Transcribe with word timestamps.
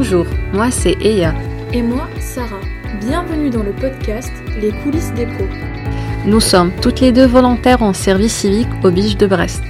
Bonjour, 0.00 0.26
moi 0.52 0.70
c'est 0.70 0.96
Eya. 1.00 1.34
Et 1.72 1.82
moi, 1.82 2.08
Sarah. 2.20 2.60
Bienvenue 3.00 3.50
dans 3.50 3.64
le 3.64 3.72
podcast 3.72 4.32
Les 4.60 4.70
coulisses 4.70 5.12
des 5.14 5.26
pros. 5.26 5.48
Nous 6.24 6.38
sommes 6.38 6.70
toutes 6.80 7.00
les 7.00 7.10
deux 7.10 7.26
volontaires 7.26 7.82
en 7.82 7.92
service 7.92 8.32
civique 8.32 8.68
au 8.84 8.92
Bige 8.92 9.16
de 9.16 9.26
Brest. 9.26 9.64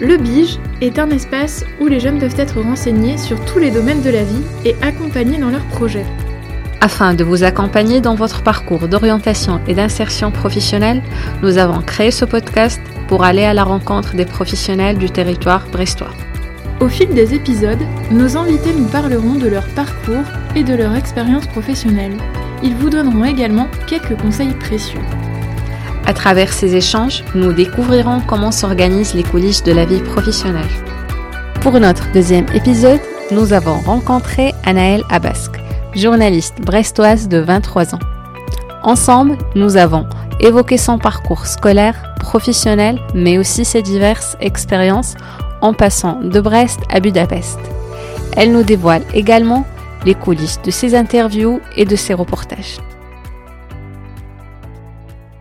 Le 0.00 0.16
BIGE 0.16 0.58
est 0.80 0.98
un 0.98 1.08
espace 1.10 1.64
où 1.80 1.86
les 1.86 2.00
jeunes 2.00 2.18
peuvent 2.18 2.34
être 2.36 2.60
renseignés 2.60 3.16
sur 3.16 3.44
tous 3.44 3.60
les 3.60 3.70
domaines 3.70 4.02
de 4.02 4.10
la 4.10 4.24
vie 4.24 4.42
et 4.64 4.74
accompagnés 4.82 5.38
dans 5.38 5.50
leurs 5.50 5.66
projets. 5.66 6.06
Afin 6.80 7.14
de 7.14 7.22
vous 7.22 7.44
accompagner 7.44 8.00
dans 8.00 8.16
votre 8.16 8.42
parcours 8.42 8.88
d'orientation 8.88 9.60
et 9.68 9.74
d'insertion 9.74 10.32
professionnelle, 10.32 11.00
nous 11.44 11.58
avons 11.58 11.80
créé 11.80 12.10
ce 12.10 12.24
podcast 12.24 12.80
pour 13.06 13.22
aller 13.22 13.44
à 13.44 13.54
la 13.54 13.62
rencontre 13.62 14.16
des 14.16 14.26
professionnels 14.26 14.98
du 14.98 15.10
territoire 15.10 15.64
brestois. 15.70 16.10
Au 16.80 16.88
fil 16.88 17.08
des 17.10 17.34
épisodes, 17.34 17.82
nos 18.10 18.38
invités 18.38 18.72
nous 18.72 18.86
parleront 18.86 19.34
de 19.34 19.48
leur 19.48 19.66
parcours 19.74 20.24
et 20.56 20.64
de 20.64 20.74
leur 20.74 20.96
expérience 20.96 21.46
professionnelle. 21.46 22.16
Ils 22.62 22.74
vous 22.74 22.88
donneront 22.88 23.24
également 23.24 23.68
quelques 23.86 24.18
conseils 24.18 24.54
précieux. 24.54 25.00
À 26.06 26.14
travers 26.14 26.54
ces 26.54 26.74
échanges, 26.74 27.22
nous 27.34 27.52
découvrirons 27.52 28.22
comment 28.26 28.50
s'organisent 28.50 29.12
les 29.12 29.22
coulisses 29.22 29.62
de 29.62 29.72
la 29.72 29.84
vie 29.84 30.00
professionnelle. 30.00 30.70
Pour 31.60 31.78
notre 31.78 32.10
deuxième 32.12 32.46
épisode, 32.54 33.00
nous 33.30 33.52
avons 33.52 33.78
rencontré 33.80 34.54
Anaëlle 34.64 35.04
Abasque, 35.10 35.60
journaliste 35.94 36.62
brestoise 36.62 37.28
de 37.28 37.38
23 37.38 37.94
ans. 37.94 38.00
Ensemble, 38.82 39.36
nous 39.54 39.76
avons 39.76 40.06
évoqué 40.40 40.78
son 40.78 40.96
parcours 40.96 41.46
scolaire, 41.46 42.14
professionnel, 42.18 42.98
mais 43.14 43.36
aussi 43.36 43.66
ses 43.66 43.82
diverses 43.82 44.38
expériences 44.40 45.14
en 45.60 45.72
passant 45.72 46.20
de 46.20 46.40
Brest 46.40 46.80
à 46.90 47.00
Budapest. 47.00 47.58
Elle 48.36 48.52
nous 48.52 48.62
dévoile 48.62 49.02
également 49.14 49.64
les 50.06 50.14
coulisses 50.14 50.60
de 50.62 50.70
ses 50.70 50.94
interviews 50.94 51.60
et 51.76 51.84
de 51.84 51.96
ses 51.96 52.14
reportages. 52.14 52.78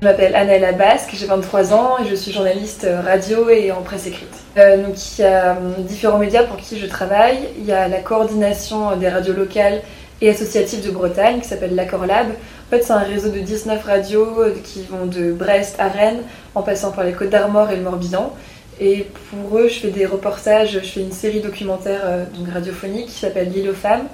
Je 0.02 0.07
m'appelle 0.07 0.33
Anna 0.33 0.71
Basque, 0.71 1.09
j'ai 1.13 1.25
23 1.25 1.73
ans 1.73 1.97
et 2.02 2.07
je 2.07 2.16
suis 2.16 2.31
journaliste 2.31 2.88
radio 3.05 3.49
et 3.49 3.71
en 3.73 3.81
presse 3.81 4.07
écrite. 4.07 4.29
Euh, 4.57 4.85
donc 4.85 4.95
il 4.95 5.21
y 5.21 5.25
a 5.25 5.57
hum, 5.57 5.83
différents 5.83 6.19
médias 6.19 6.44
pour 6.44 6.55
qui 6.55 6.79
je 6.79 6.85
travaille. 6.85 7.39
Il 7.57 7.66
y 7.66 7.73
a 7.73 7.89
la 7.89 7.99
coordination 7.99 8.95
des 8.95 9.09
radios 9.09 9.33
locales 9.33 9.81
et 10.22 10.29
associatives 10.29 10.85
de 10.85 10.91
Bretagne 10.91 11.41
qui 11.41 11.47
s'appelle 11.49 11.75
l'Accord 11.75 12.05
Lab. 12.05 12.27
En 12.29 12.69
fait, 12.69 12.83
c'est 12.83 12.94
un 12.94 12.99
réseau 12.99 13.29
de 13.29 13.39
19 13.39 13.83
radios 13.83 14.41
euh, 14.41 14.55
qui 14.63 14.83
vont 14.83 15.05
de 15.05 15.33
Brest 15.33 15.75
à 15.79 15.89
Rennes 15.89 16.22
en 16.55 16.61
passant 16.61 16.91
par 16.91 17.03
les 17.03 17.11
Côtes 17.11 17.29
d'Armor 17.29 17.69
et 17.72 17.75
le 17.75 17.81
Morbihan. 17.81 18.33
Et 18.80 19.08
pour 19.30 19.58
eux, 19.58 19.67
je 19.67 19.73
fais 19.80 19.89
des 19.89 20.05
reportages, 20.05 20.72
je 20.73 20.80
fais 20.80 21.02
une 21.02 21.11
série 21.11 21.41
documentaire 21.41 22.02
euh, 22.05 22.23
donc 22.33 22.47
radiophonique 22.53 23.08
qui 23.08 23.19
s'appelle 23.19 23.52
L'île 23.52 23.69
aux 23.69 23.73
femmes. 23.73 24.08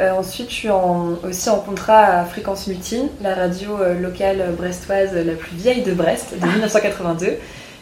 Euh, 0.00 0.12
ensuite, 0.12 0.48
je 0.48 0.54
suis 0.54 0.70
en- 0.70 1.16
aussi 1.28 1.50
en 1.50 1.58
contrat 1.58 2.04
à 2.20 2.24
Fréquence 2.24 2.66
Mutine, 2.68 3.08
la 3.22 3.34
radio 3.34 3.76
euh, 3.80 4.00
locale 4.00 4.42
brestoise 4.56 5.12
la 5.14 5.34
plus 5.34 5.54
vieille 5.56 5.82
de 5.82 5.92
Brest, 5.92 6.34
de 6.40 6.46
1982. 6.54 7.34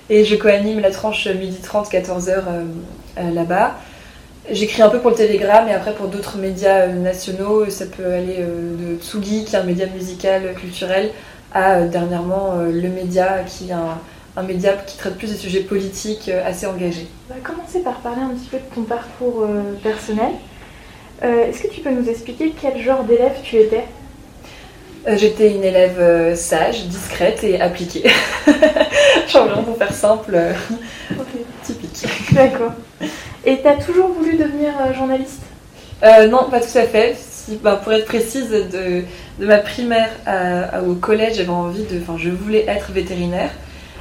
Et 0.09 0.25
je 0.25 0.35
co-anime 0.35 0.81
la 0.81 0.91
tranche 0.91 1.29
midi 1.29 1.59
30, 1.63 1.89
14h 1.89 2.43
là-bas. 3.33 3.77
J'écris 4.51 4.83
un 4.83 4.89
peu 4.89 4.99
pour 4.99 5.11
le 5.11 5.17
Télégramme 5.17 5.69
et 5.69 5.73
après 5.73 5.93
pour 5.93 6.09
d'autres 6.09 6.37
médias 6.39 6.89
nationaux. 6.89 7.71
Ça 7.71 7.85
peut 7.87 8.13
aller 8.13 8.39
de 8.39 8.97
Tsugi, 9.01 9.45
qui 9.45 9.55
est 9.55 9.59
un 9.59 9.63
média 9.63 9.87
musical, 9.87 10.55
culturel, 10.59 11.11
à 11.55 11.83
dernièrement 11.83 12.55
Le 12.65 12.89
Média, 12.89 13.45
qui 13.47 13.69
est 13.71 13.73
un, 13.73 13.99
un 14.37 14.43
média 14.43 14.73
qui 14.87 14.97
traite 14.97 15.17
plus 15.19 15.29
des 15.31 15.37
sujets 15.37 15.61
politiques 15.61 16.29
euh, 16.29 16.47
assez 16.47 16.67
engagés. 16.67 17.09
On 17.31 17.35
va 17.35 17.41
commencer 17.41 17.81
par 17.81 17.95
parler 18.01 18.23
un 18.23 18.29
petit 18.35 18.49
peu 18.49 18.59
de 18.59 18.75
ton 18.75 18.83
parcours 18.83 19.43
euh, 19.43 19.75
personnel. 19.83 20.33
Euh, 21.23 21.47
Est-ce 21.49 21.63
que 21.63 21.69
tu 21.69 21.81
peux 21.81 21.91
nous 21.91 22.09
expliquer 22.09 22.53
quel 22.61 22.81
genre 22.81 23.05
d'élève 23.05 23.37
tu 23.43 23.57
étais? 23.57 23.85
J'étais 25.17 25.55
une 25.55 25.65
élève 25.65 26.35
sage, 26.37 26.85
discrète 26.87 27.43
et 27.43 27.59
appliquée. 27.61 28.05
Vraiment 29.33 29.63
pour 29.63 29.77
faire 29.79 29.95
simple, 29.95 30.33
euh, 30.35 30.53
typique. 31.65 32.05
D'accord. 32.33 32.73
Et 33.45 33.59
t'as 33.63 33.77
toujours 33.77 34.09
voulu 34.09 34.37
devenir 34.37 34.73
journaliste? 34.95 35.41
Euh, 36.03 36.27
non, 36.29 36.51
pas 36.51 36.61
tout 36.61 36.77
à 36.77 36.83
fait. 36.83 37.17
Si, 37.19 37.57
bah, 37.57 37.81
pour 37.83 37.93
être 37.95 38.05
précise, 38.05 38.51
de, 38.51 39.03
de 39.39 39.47
ma 39.47 39.59
primaire 39.59 40.11
à- 40.27 40.77
à- 40.77 40.83
au 40.83 40.95
collège, 40.95 41.37
j'avais 41.37 41.49
envie 41.49 41.85
de. 41.85 41.99
Enfin, 42.03 42.17
je 42.19 42.29
voulais 42.29 42.67
être 42.69 42.93
vétérinaire. 42.93 43.51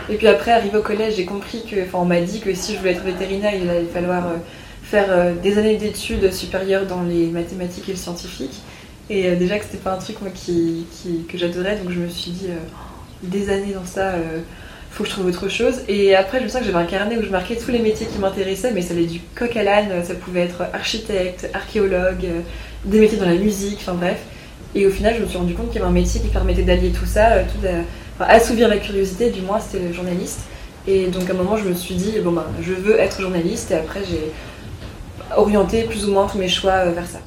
Et 0.09 0.15
puis 0.15 0.27
après, 0.27 0.51
arrivé 0.51 0.77
au 0.77 0.81
collège, 0.81 1.15
j'ai 1.17 1.25
compris 1.25 1.63
que. 1.69 1.81
Enfin, 1.83 1.99
on 1.99 2.05
m'a 2.05 2.21
dit 2.21 2.39
que 2.39 2.53
si 2.53 2.73
je 2.73 2.79
voulais 2.79 2.91
être 2.91 3.03
vétérinaire, 3.03 3.53
il 3.55 3.69
allait 3.69 3.85
falloir 3.85 4.27
euh, 4.27 4.37
faire 4.83 5.05
euh, 5.09 5.33
des 5.35 5.57
années 5.57 5.77
d'études 5.77 6.31
supérieures 6.33 6.85
dans 6.87 7.03
les 7.03 7.27
mathématiques 7.27 7.87
et 7.89 7.91
le 7.91 7.97
scientifique. 7.97 8.61
Et 9.09 9.27
euh, 9.27 9.35
déjà 9.35 9.57
que 9.59 9.65
c'était 9.65 9.77
pas 9.77 9.93
un 9.93 9.97
truc 9.97 10.21
moi, 10.21 10.31
qui, 10.33 10.85
que 11.27 11.37
j'adorais, 11.37 11.77
donc 11.77 11.91
je 11.91 11.99
me 11.99 12.09
suis 12.09 12.31
dit 12.31 12.47
des 13.23 13.49
années 13.49 13.73
dans 13.73 13.85
ça. 13.85 14.09
euh, 14.13 14.39
faut 14.91 15.03
que 15.03 15.09
je 15.09 15.13
trouve 15.13 15.27
autre 15.27 15.49
chose. 15.49 15.81
Et 15.87 16.15
après, 16.15 16.39
je 16.39 16.45
me 16.45 16.49
sens 16.49 16.61
que 16.61 16.65
j'avais 16.65 16.83
un 16.83 16.87
carnet 16.87 17.15
où 17.17 17.21
je 17.23 17.29
marquais 17.29 17.55
tous 17.55 17.69
les 17.69 17.77
métiers 17.77 18.07
qui 18.07 18.17
m'intéressaient, 18.17 18.71
mais 18.71 18.81
ça 18.81 18.95
allait 18.95 19.05
du 19.05 19.19
coq 19.35 19.55
à 19.55 19.63
l'âne, 19.63 20.03
ça 20.03 20.15
pouvait 20.15 20.41
être 20.41 20.63
architecte, 20.73 21.47
archéologue, 21.53 22.25
des 22.85 22.99
métiers 22.99 23.19
dans 23.19 23.27
la 23.27 23.35
musique, 23.35 23.77
enfin 23.81 23.93
bref. 23.93 24.17
Et 24.73 24.87
au 24.87 24.89
final, 24.89 25.13
je 25.15 25.21
me 25.21 25.27
suis 25.27 25.37
rendu 25.37 25.53
compte 25.53 25.67
qu'il 25.67 25.75
y 25.75 25.79
avait 25.79 25.89
un 25.89 25.93
métier 25.93 26.19
qui 26.21 26.29
permettait 26.29 26.63
d'allier 26.63 26.89
tout 26.89 27.05
ça, 27.05 27.43
tout 27.43 27.61
enfin, 28.19 28.31
assouvir 28.31 28.67
la 28.67 28.77
curiosité, 28.77 29.29
du 29.29 29.41
moins, 29.41 29.59
c'était 29.59 29.83
le 29.85 29.93
journaliste. 29.93 30.41
Et 30.87 31.07
donc 31.07 31.29
à 31.29 31.33
un 31.33 31.37
moment, 31.37 31.57
je 31.57 31.65
me 31.65 31.73
suis 31.73 31.95
dit, 31.95 32.19
bon 32.23 32.31
ben, 32.31 32.45
je 32.61 32.73
veux 32.73 32.99
être 32.99 33.21
journaliste, 33.21 33.71
et 33.71 33.75
après, 33.75 34.01
j'ai 34.03 34.31
orienté 35.35 35.83
plus 35.83 36.07
ou 36.07 36.11
moins 36.11 36.27
tous 36.27 36.37
mes 36.37 36.47
choix 36.47 36.71
euh, 36.71 36.91
vers 36.91 37.05
ça. 37.05 37.19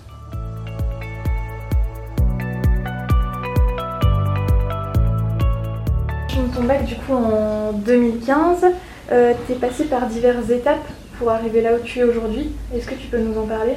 Tu 6.29 6.37
ton 6.55 6.65
bac 6.65 6.85
du 6.85 6.95
coup 6.97 7.15
en 7.15 7.73
2015. 7.73 8.67
Euh, 9.11 9.35
T'es 9.47 9.55
passé 9.55 9.85
par 9.85 10.07
diverses 10.07 10.51
étapes 10.51 10.87
pour 11.19 11.31
arriver 11.31 11.61
là 11.61 11.75
où 11.75 11.79
tu 11.85 12.01
es 12.01 12.05
aujourd'hui. 12.05 12.51
Est-ce 12.75 12.87
que 12.87 12.95
tu 12.95 13.07
peux 13.09 13.19
nous 13.19 13.39
en 13.39 13.47
parler? 13.47 13.75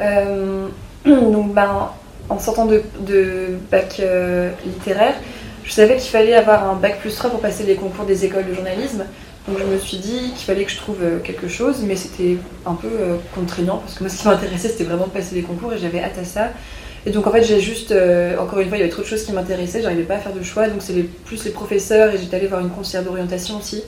Euh, 0.00 0.68
donc, 1.06 1.54
ben, 1.54 1.90
en 2.28 2.38
sortant 2.38 2.66
de, 2.66 2.82
de 3.00 3.58
bac 3.70 4.00
euh, 4.00 4.50
littéraire, 4.64 5.14
je 5.68 5.74
savais 5.74 5.96
qu'il 5.96 6.10
fallait 6.10 6.34
avoir 6.34 6.68
un 6.68 6.76
bac 6.76 6.98
plus 6.98 7.14
3 7.14 7.28
pour 7.28 7.40
passer 7.40 7.62
les 7.64 7.74
concours 7.74 8.06
des 8.06 8.24
écoles 8.24 8.46
de 8.46 8.54
journalisme. 8.54 9.04
Donc, 9.46 9.58
je 9.58 9.64
me 9.64 9.78
suis 9.78 9.98
dit 9.98 10.32
qu'il 10.34 10.46
fallait 10.46 10.64
que 10.64 10.70
je 10.70 10.78
trouve 10.78 10.96
euh, 11.02 11.18
quelque 11.18 11.46
chose, 11.46 11.82
mais 11.82 11.94
c'était 11.94 12.38
un 12.64 12.72
peu 12.72 12.88
euh, 12.88 13.16
contraignant 13.34 13.76
parce 13.76 13.94
que 13.94 14.02
moi, 14.02 14.08
ce 14.08 14.22
qui 14.22 14.28
m'intéressait, 14.28 14.70
c'était 14.70 14.84
vraiment 14.84 15.06
de 15.06 15.12
passer 15.12 15.34
les 15.34 15.42
concours 15.42 15.74
et 15.74 15.78
j'avais 15.78 16.02
hâte 16.02 16.16
à 16.18 16.24
ça. 16.24 16.52
Et 17.04 17.10
donc, 17.10 17.26
en 17.26 17.30
fait, 17.30 17.42
j'ai 17.42 17.60
juste, 17.60 17.92
euh, 17.92 18.38
encore 18.38 18.60
une 18.60 18.68
fois, 18.68 18.78
il 18.78 18.80
y 18.80 18.82
avait 18.82 18.90
trop 18.90 19.02
de 19.02 19.06
choses 19.06 19.24
qui 19.24 19.32
m'intéressaient, 19.32 19.82
j'arrivais 19.82 20.04
pas 20.04 20.14
à 20.14 20.18
faire 20.18 20.32
de 20.32 20.42
choix. 20.42 20.68
Donc, 20.68 20.80
c'est 20.80 20.94
plus 21.26 21.44
les 21.44 21.50
professeurs 21.50 22.14
et 22.14 22.18
j'étais 22.18 22.36
allée 22.36 22.46
voir 22.46 22.62
une 22.62 22.70
conseillère 22.70 23.04
d'orientation 23.04 23.58
aussi. 23.58 23.84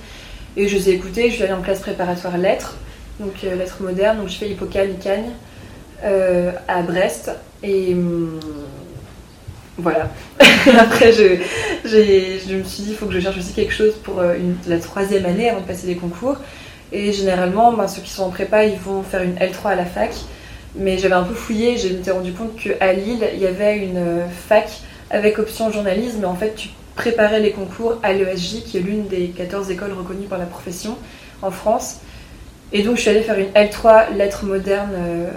Et 0.58 0.68
je 0.68 0.76
les 0.76 0.91
ai 0.91 0.92
écoutés, 0.92 1.30
je 1.30 1.36
suis 1.36 1.44
allée 1.44 1.54
en 1.54 1.62
classe 1.62 1.80
préparatoire 1.80 2.36
lettres, 2.36 2.76
donc 3.20 3.41
lettres 3.41 3.78
modernes, 3.80 4.18
donc 4.18 4.28
je 4.28 4.36
fais 4.36 4.50
Hippocane, 4.50 4.91
Icagne 4.91 5.30
euh, 6.04 6.52
à 6.68 6.82
Brest. 6.82 7.30
Et 7.62 7.94
hum, 7.94 8.38
voilà. 9.80 10.08
Après, 10.78 11.12
je, 11.12 12.54
me 12.54 12.64
suis 12.64 12.82
dit, 12.82 12.91
il 12.91 12.96
faut 12.96 13.06
que 13.06 13.12
je 13.12 13.20
cherche 13.20 13.38
aussi 13.38 13.52
quelque 13.52 13.72
chose 13.72 13.94
pour 14.02 14.20
euh, 14.20 14.34
la 14.66 14.78
troisième 14.78 15.26
année 15.26 15.48
avant 15.48 15.60
de 15.60 15.66
passer 15.66 15.86
les 15.86 15.96
concours. 15.96 16.36
Et 16.92 17.12
généralement, 17.12 17.72
ben, 17.72 17.88
ceux 17.88 18.02
qui 18.02 18.10
sont 18.10 18.24
en 18.24 18.30
prépa, 18.30 18.64
ils 18.64 18.78
vont 18.78 19.02
faire 19.02 19.22
une 19.22 19.36
L3 19.36 19.68
à 19.68 19.74
la 19.76 19.84
fac. 19.84 20.12
Mais 20.76 20.98
j'avais 20.98 21.14
un 21.14 21.24
peu 21.24 21.34
fouillé, 21.34 21.76
je 21.76 21.88
m'étais 21.88 22.12
rendu 22.12 22.32
compte 22.32 22.56
qu'à 22.56 22.92
Lille, 22.92 23.26
il 23.34 23.41
y 23.41 23.46
avait 23.46 23.78
une 23.78 23.96
euh, 23.96 24.26
fac 24.48 24.70
avec 25.10 25.38
option 25.38 25.70
journalisme. 25.72 26.18
Mais 26.20 26.26
en 26.26 26.36
fait, 26.36 26.54
tu 26.54 26.68
préparais 26.94 27.41
les 27.41 27.52
concours 27.52 27.98
à 28.02 28.12
l'ESJ, 28.12 28.62
qui 28.64 28.76
est 28.76 28.80
l'une 28.80 29.06
des 29.08 29.28
14 29.28 29.70
écoles 29.70 29.92
reconnues 29.92 30.26
par 30.26 30.38
la 30.38 30.47
profession 30.47 30.97
en 31.42 31.50
France. 31.50 31.98
Et 32.72 32.82
donc, 32.82 32.97
je 32.97 33.02
suis 33.02 33.10
allée 33.10 33.22
faire 33.22 33.38
une 33.38 33.50
L3 33.50 34.14
lettres 34.16 34.44
modernes, 34.44 34.94
euh, 34.94 35.30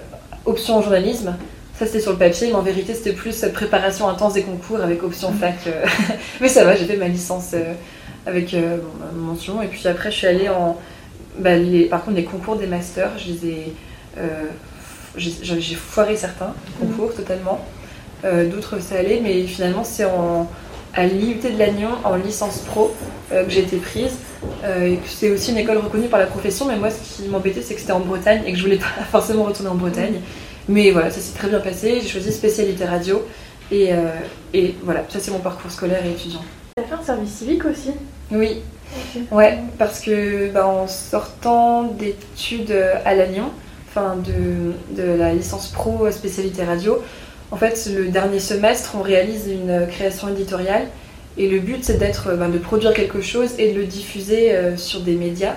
option 0.46 0.82
journalisme. 0.82 1.36
Ça, 1.84 1.88
c'était 1.88 2.00
sur 2.02 2.12
le 2.14 2.18
papier, 2.18 2.48
mais 2.48 2.54
en 2.56 2.62
vérité, 2.62 2.94
c'était 2.94 3.12
plus 3.12 3.44
euh, 3.44 3.50
préparation 3.50 4.08
intense 4.08 4.34
des 4.34 4.44
concours 4.44 4.80
avec 4.82 5.04
option 5.04 5.34
fac. 5.34 5.56
euh. 5.68 5.86
mais 6.42 6.48
ça 6.48 6.64
va, 6.64 6.76
j'ai 6.78 6.86
fait 6.86 6.96
ma 6.96 7.10
licence 7.10 7.52
euh, 7.56 7.74
avec 8.26 8.54
euh, 8.54 8.78
bon, 8.78 9.20
mention. 9.22 9.62
Et 9.62 9.68
puis 9.68 9.86
après, 9.88 10.10
je 10.12 10.16
suis 10.18 10.28
allée 10.28 10.48
en. 10.48 10.78
bah, 11.40 11.56
les- 11.58 11.86
par 11.86 12.06
contre, 12.06 12.16
les 12.16 12.24
concours 12.24 12.56
des 12.56 12.68
masters, 12.68 13.12
je 13.18 13.32
les 13.34 13.48
ai. 13.52 13.74
j'ai 15.18 15.76
foiré 15.76 16.16
certains 16.16 16.54
concours 16.80 17.14
totalement. 17.14 17.60
Euh, 18.24 18.48
D'autres, 18.50 18.80
ça 18.80 18.96
allait, 18.96 19.20
mais 19.22 19.44
finalement, 19.44 19.84
c'est 19.84 20.06
en 20.06 20.50
à 20.96 21.06
l'IUT 21.08 21.40
de 21.42 21.58
Lannion 21.58 21.90
en 22.04 22.16
licence 22.16 22.60
pro 22.60 22.94
euh, 23.32 23.44
que 23.44 23.50
j'ai 23.50 23.62
été 23.62 23.78
prise. 23.78 24.12
Euh, 24.64 24.96
c'est 25.08 25.32
aussi 25.32 25.52
une 25.52 25.58
école 25.58 25.80
reconnue 25.80 26.08
par 26.08 26.20
la 26.20 26.28
profession, 26.28 26.66
mais 26.68 26.78
moi 26.78 26.90
ce 26.92 27.24
qui 27.24 27.28
m'embêtait 27.30 27.64
c'est 27.64 27.74
que 27.74 27.80
c'était 27.82 27.94
en 27.94 28.00
Bretagne 28.02 28.44
et 28.46 28.52
que 28.52 28.58
je 28.60 28.64
voulais 28.64 28.78
pas 28.78 28.86
forcément 29.12 29.44
retourner 29.44 29.70
en 29.72 29.76
Bretagne. 29.76 30.20
Mais 30.70 30.92
voilà, 30.92 31.12
ça 31.12 31.20
s'est 31.20 31.38
très 31.38 31.50
bien 31.50 31.60
passé. 31.60 32.00
J'ai 32.02 32.08
choisi 32.08 32.32
spécialité 32.32 32.86
radio 32.86 33.26
et, 33.72 33.94
euh, 33.94 34.10
et 34.54 34.76
voilà, 34.84 35.04
ça 35.10 35.20
c'est 35.20 35.32
mon 35.32 35.40
parcours 35.40 35.72
scolaire 35.72 36.06
et 36.06 36.12
étudiant. 36.12 36.42
T'as 36.76 36.84
fait 36.84 36.94
un 36.94 37.04
service 37.04 37.32
civique 37.32 37.66
aussi 37.66 37.92
Oui, 38.32 38.62
ouais, 39.32 39.60
parce 39.78 40.00
que 40.00 40.50
bah, 40.52 40.68
en 40.68 40.88
sortant 40.88 41.84
d'études 41.84 42.76
à 43.06 43.14
Lannion, 43.14 43.52
enfin 43.90 44.16
de, 44.16 44.74
de, 44.96 45.08
la 45.08 45.34
licence 45.34 45.68
pro 45.68 46.10
spécialité 46.12 46.64
radio. 46.64 47.02
En 47.52 47.58
fait, 47.58 47.88
le 47.96 48.08
dernier 48.08 48.40
semestre, 48.40 48.96
on 48.98 49.04
réalise 49.04 49.48
une 49.48 49.86
création 49.88 50.30
éditoriale 50.30 50.88
et 51.38 51.48
le 51.48 51.60
but 51.60 51.84
c'est 51.84 51.98
d'être, 51.98 52.36
ben, 52.36 52.50
de 52.50 52.58
produire 52.58 52.94
quelque 52.94 53.22
chose 53.22 53.52
et 53.60 53.74
de 53.74 53.80
le 53.80 53.86
diffuser 53.86 54.56
sur 54.76 55.02
des 55.02 55.16
médias. 55.16 55.56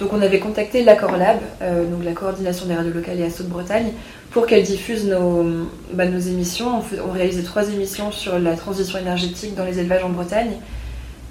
Donc 0.00 0.12
on 0.12 0.20
avait 0.20 0.40
contacté 0.40 0.82
l'Accord 0.82 1.16
Lab, 1.16 1.38
donc 1.60 2.04
la 2.04 2.12
coordination 2.12 2.66
des 2.66 2.74
radios 2.74 2.92
locales 2.92 3.20
et 3.20 3.24
Assaut 3.24 3.44
de 3.44 3.48
Bretagne, 3.48 3.92
pour 4.34 4.48
qu'elle 4.48 4.64
diffuse 4.64 5.06
nos, 5.06 5.46
bah, 5.92 6.06
nos 6.06 6.18
émissions. 6.18 6.82
On, 7.06 7.12
réalisait 7.12 7.44
trois 7.44 7.68
émissions 7.70 8.10
sur 8.10 8.36
la 8.40 8.56
transition 8.56 8.98
énergétique 8.98 9.54
dans 9.54 9.64
les 9.64 9.78
élevages 9.78 10.02
en 10.02 10.08
Bretagne. 10.08 10.54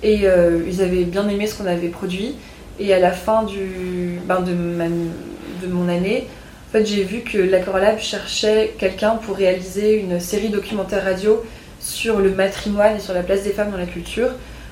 Et 0.04 0.22
euh, 0.24 0.62
ils 0.66 0.82
avaient 0.82 1.04
bien 1.04 1.28
aimé 1.28 1.46
ce 1.46 1.56
qu'on 1.56 1.66
avait 1.66 1.90
produit. 1.90 2.36
Et 2.80 2.94
à 2.94 3.00
la 3.00 3.12
fin 3.12 3.44
du, 3.44 4.20
ben, 4.26 4.40
de, 4.40 5.68
mon 5.68 5.90
année, 5.90 6.28
en 6.70 6.72
fait, 6.72 6.86
j'ai 6.86 7.04
vu 7.04 7.20
que 7.20 7.38
l'Accord 7.38 7.78
Lab 7.78 8.00
cherchait 8.00 8.74
quelqu'un 8.80 9.18
pour 9.18 9.36
réaliser 9.36 10.00
une 10.00 10.22
série 10.22 10.50
documentaire 10.50 11.04
radio 11.04 11.44
sur 11.82 12.20
le 12.20 12.32
matrimoine 12.32 12.96
et 12.96 13.00
sur 13.00 13.14
la 13.14 13.22
place 13.22 13.44
des 13.44 13.52
femmes 13.52 13.72
dans 13.72 13.78
la 13.78 13.86
culture. 13.86 14.30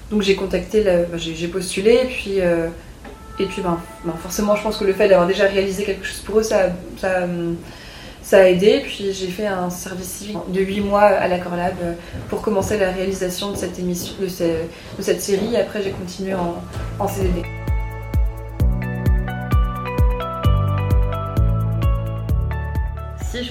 Donc 0.10 0.22
j'ai 0.22 0.36
contacté, 0.36 0.84
ben, 0.84 1.06
j'ai 1.18 1.48
postulé, 1.50 2.00
et 2.04 2.08
puis, 2.08 2.40
euh, 2.40 2.68
et 3.39 3.45
puis 3.45 3.62
ben, 3.62 3.80
forcément, 4.22 4.56
je 4.56 4.63
pense 4.63 4.78
que 4.78 4.86
le 4.86 4.94
fait 4.94 5.07
d'avoir 5.07 5.28
déjà 5.28 5.45
réalisé 5.45 5.83
quelque 5.83 6.06
chose 6.06 6.19
pour 6.19 6.39
eux, 6.39 6.44
ça, 6.44 6.69
ça 6.98 7.25
ça 8.31 8.39
a 8.39 8.44
aidé. 8.44 8.81
Puis 8.83 9.12
j'ai 9.13 9.28
fait 9.28 9.48
un 9.48 9.69
service 9.69 10.07
civique 10.07 10.38
de 10.48 10.62
8 10.62 10.81
mois 10.81 11.01
à 11.01 11.28
la 11.28 11.39
Corlab 11.39 11.74
euh, 11.83 11.94
pour 12.30 12.42
commencer 12.42 12.78
la 12.78 12.92
réalisation 12.92 13.51
de 13.51 13.57
cette 13.57 13.78
émission, 13.78 14.13
de, 14.22 14.28
cette 15.00 15.22
série. 15.22 15.56
Après, 15.57 15.83
j'ai 15.83 15.92
continué 15.92 16.33
en, 16.33 16.56
en 17.00 17.07
CDD. 17.07 17.61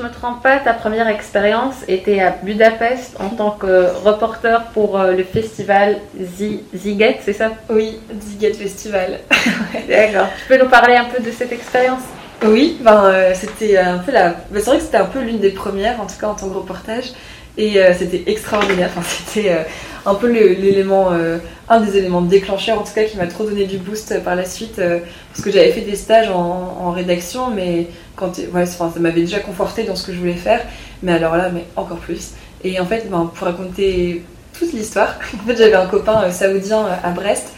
Je 0.00 0.06
me 0.06 0.10
trompe 0.10 0.42
pas, 0.42 0.58
ta 0.60 0.72
première 0.72 1.08
expérience 1.08 1.74
était 1.86 2.20
à 2.20 2.30
Budapest 2.30 3.16
en 3.20 3.28
tant 3.28 3.50
que 3.50 3.88
reporter 4.02 4.62
pour 4.72 4.98
euh, 4.98 5.12
le 5.12 5.24
festival 5.24 5.98
Ziget, 6.18 7.18
c'est 7.22 7.34
ça? 7.34 7.50
Oui, 7.68 7.98
Ziget 8.18 8.54
Festival. 8.54 9.20
D'accord. 9.88 10.28
Tu 10.38 10.48
peux 10.48 10.62
nous 10.62 10.70
parler 10.70 10.94
un 10.94 11.04
peu 11.04 11.22
de 11.22 11.30
cette 11.30 11.52
expérience? 11.52 12.00
Oui, 12.42 12.78
ben, 12.80 13.04
euh, 13.04 13.32
c'était 13.34 13.76
un 13.76 13.98
peu 13.98 14.12
la. 14.12 14.30
Ben, 14.50 14.62
c'est 14.62 14.70
vrai 14.70 14.78
que 14.78 14.84
c'était 14.84 14.96
un 14.96 15.04
peu 15.04 15.20
l'une 15.20 15.38
des 15.38 15.50
premières, 15.50 16.00
en 16.00 16.06
tout 16.06 16.16
cas 16.18 16.28
en 16.28 16.34
tant 16.34 16.48
que 16.48 16.54
reportage. 16.54 17.12
Et 17.58 17.78
euh, 17.78 17.92
c'était 17.96 18.22
extraordinaire. 18.30 18.90
Enfin, 18.96 19.08
c'était 19.26 19.50
euh, 19.50 19.62
un 20.06 20.14
peu 20.14 20.30
l'élément, 20.30 21.10
un 21.68 21.80
des 21.80 21.98
éléments 21.98 22.22
déclencheurs, 22.22 22.80
en 22.80 22.84
tout 22.84 22.94
cas, 22.94 23.04
qui 23.04 23.18
m'a 23.18 23.26
trop 23.26 23.44
donné 23.44 23.66
du 23.66 23.76
boost 23.76 24.22
par 24.24 24.34
la 24.34 24.46
suite. 24.46 24.76
parce 24.76 25.44
que 25.44 25.50
j'avais 25.50 25.72
fait 25.72 25.82
des 25.82 25.96
stages 25.96 26.30
en, 26.30 26.90
rédaction, 26.92 27.50
mais 27.50 27.88
quand, 28.16 28.32
ouais, 28.54 28.64
ça 28.64 28.90
m'avait 28.98 29.20
déjà 29.20 29.40
conforté 29.40 29.82
dans 29.82 29.96
ce 29.96 30.06
que 30.06 30.12
je 30.12 30.18
voulais 30.18 30.32
faire. 30.32 30.62
Mais 31.02 31.12
alors 31.12 31.36
là, 31.36 31.50
mais 31.52 31.64
encore 31.76 31.98
plus. 31.98 32.30
Et 32.64 32.80
en 32.80 32.86
fait, 32.86 33.10
ben, 33.10 33.30
pour 33.34 33.46
raconter 33.46 34.22
toute 34.58 34.72
l'histoire, 34.72 35.18
en 35.34 35.46
fait, 35.46 35.56
j'avais 35.56 35.74
un 35.74 35.86
copain 35.86 36.30
saoudien 36.30 36.86
à 37.02 37.10
Brest 37.10 37.52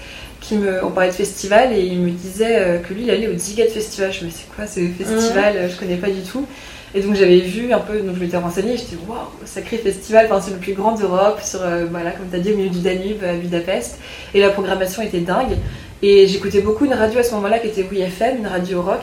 on 0.83 0.91
parlait 0.91 1.11
de 1.11 1.15
festival 1.15 1.73
et 1.73 1.81
il 1.81 1.99
me 1.99 2.11
disait 2.11 2.57
euh, 2.59 2.79
que 2.79 2.93
lui 2.93 3.03
il 3.03 3.11
allait 3.11 3.29
au 3.29 3.37
Ziget 3.37 3.69
Festival. 3.69 4.13
Je 4.13 4.25
me 4.25 4.31
disais 4.31 4.43
c'est 4.43 4.55
quoi 4.55 4.67
ce 4.67 4.81
festival? 4.81 5.71
Je 5.71 5.79
connais 5.79 5.97
pas 5.97 6.11
du 6.11 6.23
tout. 6.23 6.47
Et 6.95 7.01
donc 7.01 7.15
j'avais 7.15 7.39
vu 7.39 7.73
un 7.73 7.79
peu, 7.79 8.01
donc 8.01 8.17
je 8.17 8.21
m'étais 8.21 8.37
renseignée, 8.37 8.77
j'étais 8.77 8.97
waouh, 9.09 9.19
sacré 9.47 9.79
festival, 9.79 10.27
enfin, 10.27 10.41
c'est 10.45 10.53
le 10.53 10.59
plus 10.59 10.75
grand 10.75 10.93
d'Europe, 10.93 11.41
sur, 11.43 11.63
euh, 11.63 11.87
voilà, 11.91 12.11
comme 12.11 12.29
tu 12.31 12.37
as 12.37 12.39
dit, 12.39 12.53
au 12.53 12.57
milieu 12.57 12.69
du 12.69 12.81
Danube 12.81 13.25
à 13.25 13.35
Budapest. 13.35 13.99
Et 14.35 14.41
la 14.41 14.51
programmation 14.51 15.03
était 15.03 15.21
dingue. 15.21 15.57
Et 16.03 16.27
j'écoutais 16.27 16.61
beaucoup 16.61 16.85
une 16.85 16.95
radio 16.95 17.21
à 17.21 17.23
ce 17.23 17.35
moment-là 17.37 17.61
qui 17.61 17.69
était 17.69 17.83
WFM, 17.83 18.39
une 18.39 18.47
radio 18.47 18.83
rock. 18.83 19.03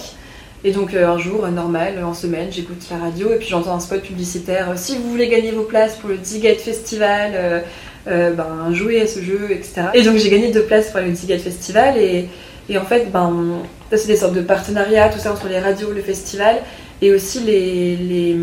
Et 0.64 0.72
donc 0.72 0.94
euh, 0.94 1.08
un 1.08 1.18
jour, 1.18 1.48
normal, 1.48 2.04
en 2.04 2.14
semaine, 2.14 2.50
j'écoute 2.52 2.84
la 2.92 2.98
radio 2.98 3.32
et 3.32 3.38
puis 3.38 3.48
j'entends 3.48 3.74
un 3.74 3.80
spot 3.80 4.02
publicitaire. 4.02 4.74
si 4.76 4.98
vous 4.98 5.10
voulez 5.10 5.30
gagner 5.30 5.52
vos 5.52 5.64
places 5.64 5.96
pour 5.96 6.10
le 6.10 6.18
Ziget 6.22 6.56
Festival, 6.56 7.64
euh, 8.08 8.32
ben, 8.32 8.74
jouer 8.74 9.02
à 9.02 9.08
ce 9.08 9.22
jeu, 9.22 9.50
etc. 9.52 9.88
Et 9.94 10.04
donc 10.04 10.18
j'ai 10.18 10.30
gagné 10.30 10.52
deux 10.52 10.64
places 10.64 10.92
pour 10.92 11.02
le 11.02 11.14
Ticket 11.14 11.38
Festival 11.38 11.98
et, 11.98 12.28
et, 12.70 12.78
en 12.78 12.86
fait, 12.86 13.12
ben, 13.12 13.60
c'est 13.92 14.08
des 14.08 14.16
sortes 14.16 14.34
de 14.34 14.42
partenariats, 14.42 15.10
tout 15.10 15.20
ça 15.20 15.32
entre 15.32 15.48
les 15.48 15.60
radios, 15.60 15.92
le 15.92 16.02
festival 16.02 16.58
et 17.02 17.14
aussi 17.14 17.40
les, 17.40 17.96
les, 17.96 18.36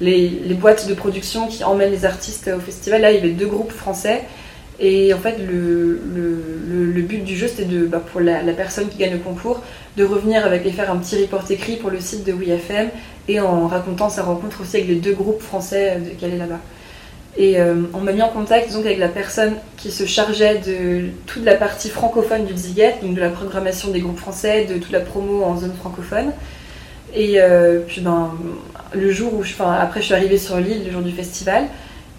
les, 0.00 0.54
boîtes 0.54 0.88
de 0.88 0.94
production 0.94 1.48
qui 1.48 1.64
emmènent 1.64 1.90
les 1.90 2.04
artistes 2.04 2.50
au 2.56 2.60
festival. 2.60 3.02
Là, 3.02 3.10
il 3.10 3.16
y 3.16 3.18
avait 3.18 3.30
deux 3.30 3.46
groupes 3.46 3.72
français. 3.72 4.22
Et 4.80 5.12
en 5.12 5.18
fait, 5.18 5.38
le, 5.38 6.00
le, 6.14 6.84
le 6.92 7.02
but 7.02 7.24
du 7.24 7.36
jeu, 7.36 7.48
c'était 7.48 7.64
de, 7.64 7.86
bah, 7.86 8.00
pour 8.12 8.20
la, 8.20 8.40
personne 8.52 8.88
qui 8.88 8.98
gagne 8.98 9.14
le 9.14 9.18
concours, 9.18 9.62
de 9.96 10.04
revenir 10.04 10.46
avec 10.46 10.64
et 10.66 10.70
faire 10.70 10.92
un 10.92 10.98
petit 10.98 11.20
report 11.20 11.44
écrit 11.50 11.76
pour 11.76 11.90
le 11.90 12.00
site 12.00 12.24
de 12.24 12.32
WeFM 12.32 12.90
et 13.26 13.40
en 13.40 13.66
racontant 13.66 14.08
sa 14.08 14.22
rencontre 14.22 14.60
aussi 14.62 14.76
avec 14.76 14.88
les 14.88 14.94
deux 14.96 15.14
groupes 15.14 15.42
français 15.42 15.96
euh, 15.96 16.14
qui 16.16 16.24
allaient 16.24 16.38
là-bas. 16.38 16.60
Et 17.36 17.60
euh, 17.60 17.82
on 17.92 18.00
m'a 18.00 18.12
mis 18.12 18.22
en 18.22 18.28
contact 18.28 18.72
donc, 18.72 18.86
avec 18.86 18.98
la 18.98 19.08
personne 19.08 19.54
qui 19.76 19.90
se 19.90 20.06
chargeait 20.06 20.58
de 20.58 21.10
toute 21.26 21.44
la 21.44 21.54
partie 21.54 21.88
francophone 21.88 22.46
du 22.46 22.56
Ziget, 22.56 22.96
donc 23.02 23.14
de 23.14 23.20
la 23.20 23.30
programmation 23.30 23.90
des 23.90 24.00
groupes 24.00 24.18
français, 24.18 24.64
de 24.64 24.74
toute 24.74 24.92
la 24.92 25.00
promo 25.00 25.42
en 25.42 25.56
zone 25.58 25.74
francophone. 25.78 26.32
Et 27.14 27.40
euh, 27.40 27.80
puis 27.86 28.00
ben, 28.00 28.32
le 28.92 29.10
jour 29.10 29.34
où 29.34 29.42
je, 29.42 29.52
enfin, 29.52 29.72
après 29.72 30.00
je 30.00 30.06
suis 30.06 30.14
arrivée 30.14 30.38
sur 30.38 30.56
l'île, 30.58 30.84
le 30.84 30.90
jour 30.90 31.02
du 31.02 31.12
festival, 31.12 31.64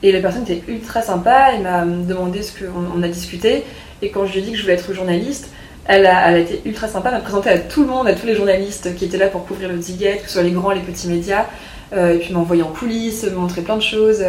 et 0.01 0.11
la 0.11 0.19
personne 0.19 0.43
était 0.43 0.63
ultra 0.67 1.01
sympa, 1.01 1.51
elle 1.53 1.61
m'a 1.61 1.85
demandé 1.85 2.41
ce 2.41 2.51
qu'on 2.53 2.97
on 2.97 3.03
a 3.03 3.07
discuté, 3.07 3.63
et 4.01 4.09
quand 4.09 4.25
je 4.25 4.33
lui 4.33 4.39
ai 4.39 4.41
dit 4.43 4.51
que 4.51 4.57
je 4.57 4.63
voulais 4.63 4.75
être 4.75 4.93
journaliste, 4.93 5.49
elle 5.85 6.05
a, 6.05 6.29
elle 6.29 6.35
a 6.35 6.39
été 6.39 6.61
ultra 6.65 6.87
sympa, 6.87 7.09
elle 7.09 7.15
m'a 7.15 7.21
présenté 7.21 7.49
à 7.49 7.57
tout 7.57 7.81
le 7.81 7.87
monde, 7.87 8.07
à 8.07 8.13
tous 8.13 8.27
les 8.27 8.35
journalistes 8.35 8.95
qui 8.95 9.05
étaient 9.05 9.17
là 9.17 9.27
pour 9.27 9.45
couvrir 9.45 9.69
le 9.69 9.81
Ziget, 9.81 10.17
que 10.17 10.27
ce 10.27 10.33
soit 10.33 10.43
les 10.43 10.51
grands, 10.51 10.71
les 10.71 10.81
petits 10.81 11.07
médias, 11.07 11.45
euh, 11.93 12.13
et 12.13 12.19
puis 12.19 12.33
m'a 12.33 12.39
envoyé 12.39 12.61
en 12.61 12.67
coulisses, 12.67 13.23
m'a 13.23 13.31
montré 13.31 13.61
plein 13.61 13.77
de 13.77 13.81
choses. 13.81 14.23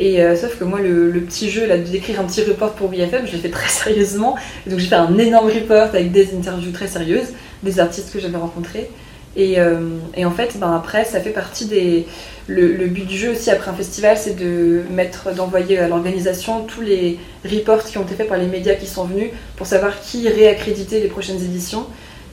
Et 0.00 0.22
euh, 0.22 0.34
sauf 0.34 0.58
que 0.58 0.64
moi, 0.64 0.80
le, 0.80 1.20
petit 1.20 1.50
jeu 1.50 1.66
là, 1.66 1.76
d'écrire 1.76 2.20
un 2.20 2.24
petit 2.24 2.42
report 2.42 2.72
pour 2.72 2.88
BFM, 2.88 3.26
je 3.26 3.32
l'ai 3.32 3.38
fait 3.38 3.48
très 3.50 3.68
sérieusement. 3.68 4.34
Et 4.66 4.70
donc 4.70 4.78
j'ai 4.78 4.86
fait 4.86 4.96
un 4.96 5.16
énorme 5.18 5.48
report 5.48 5.88
avec 5.88 6.10
des 6.10 6.34
interviews 6.34 6.72
très 6.72 6.88
sérieuses, 6.88 7.34
des 7.62 7.78
artistes 7.78 8.10
que 8.12 8.18
j'avais 8.18 8.38
rencontrés. 8.38 8.90
Et, 9.36 9.60
euh, 9.60 9.98
et, 10.16 10.24
en 10.24 10.30
fait, 10.32 10.58
ben 10.58 10.74
après, 10.74 11.04
ça 11.04 11.20
fait 11.20 11.30
partie 11.30 11.66
des. 11.66 12.06
Le, 12.48 12.86
but 12.86 13.06
du 13.06 13.16
jeu 13.16 13.30
aussi 13.30 13.48
après 13.48 13.70
un 13.70 13.74
festival, 13.74 14.18
c'est 14.18 14.34
de 14.34 14.82
mettre, 14.90 15.32
d'envoyer 15.32 15.78
à 15.78 15.86
l'organisation 15.86 16.64
tous 16.64 16.80
les 16.80 17.20
reports 17.44 17.84
qui 17.84 17.96
ont 17.96 18.02
été 18.02 18.14
faits 18.16 18.28
par 18.28 18.38
les 18.38 18.46
médias 18.46 18.74
qui 18.74 18.86
sont 18.86 19.04
venus 19.04 19.30
pour 19.56 19.68
savoir 19.68 20.00
qui 20.00 20.28
réaccréditer 20.28 21.00
les 21.00 21.06
prochaines 21.06 21.40
éditions. 21.40 21.86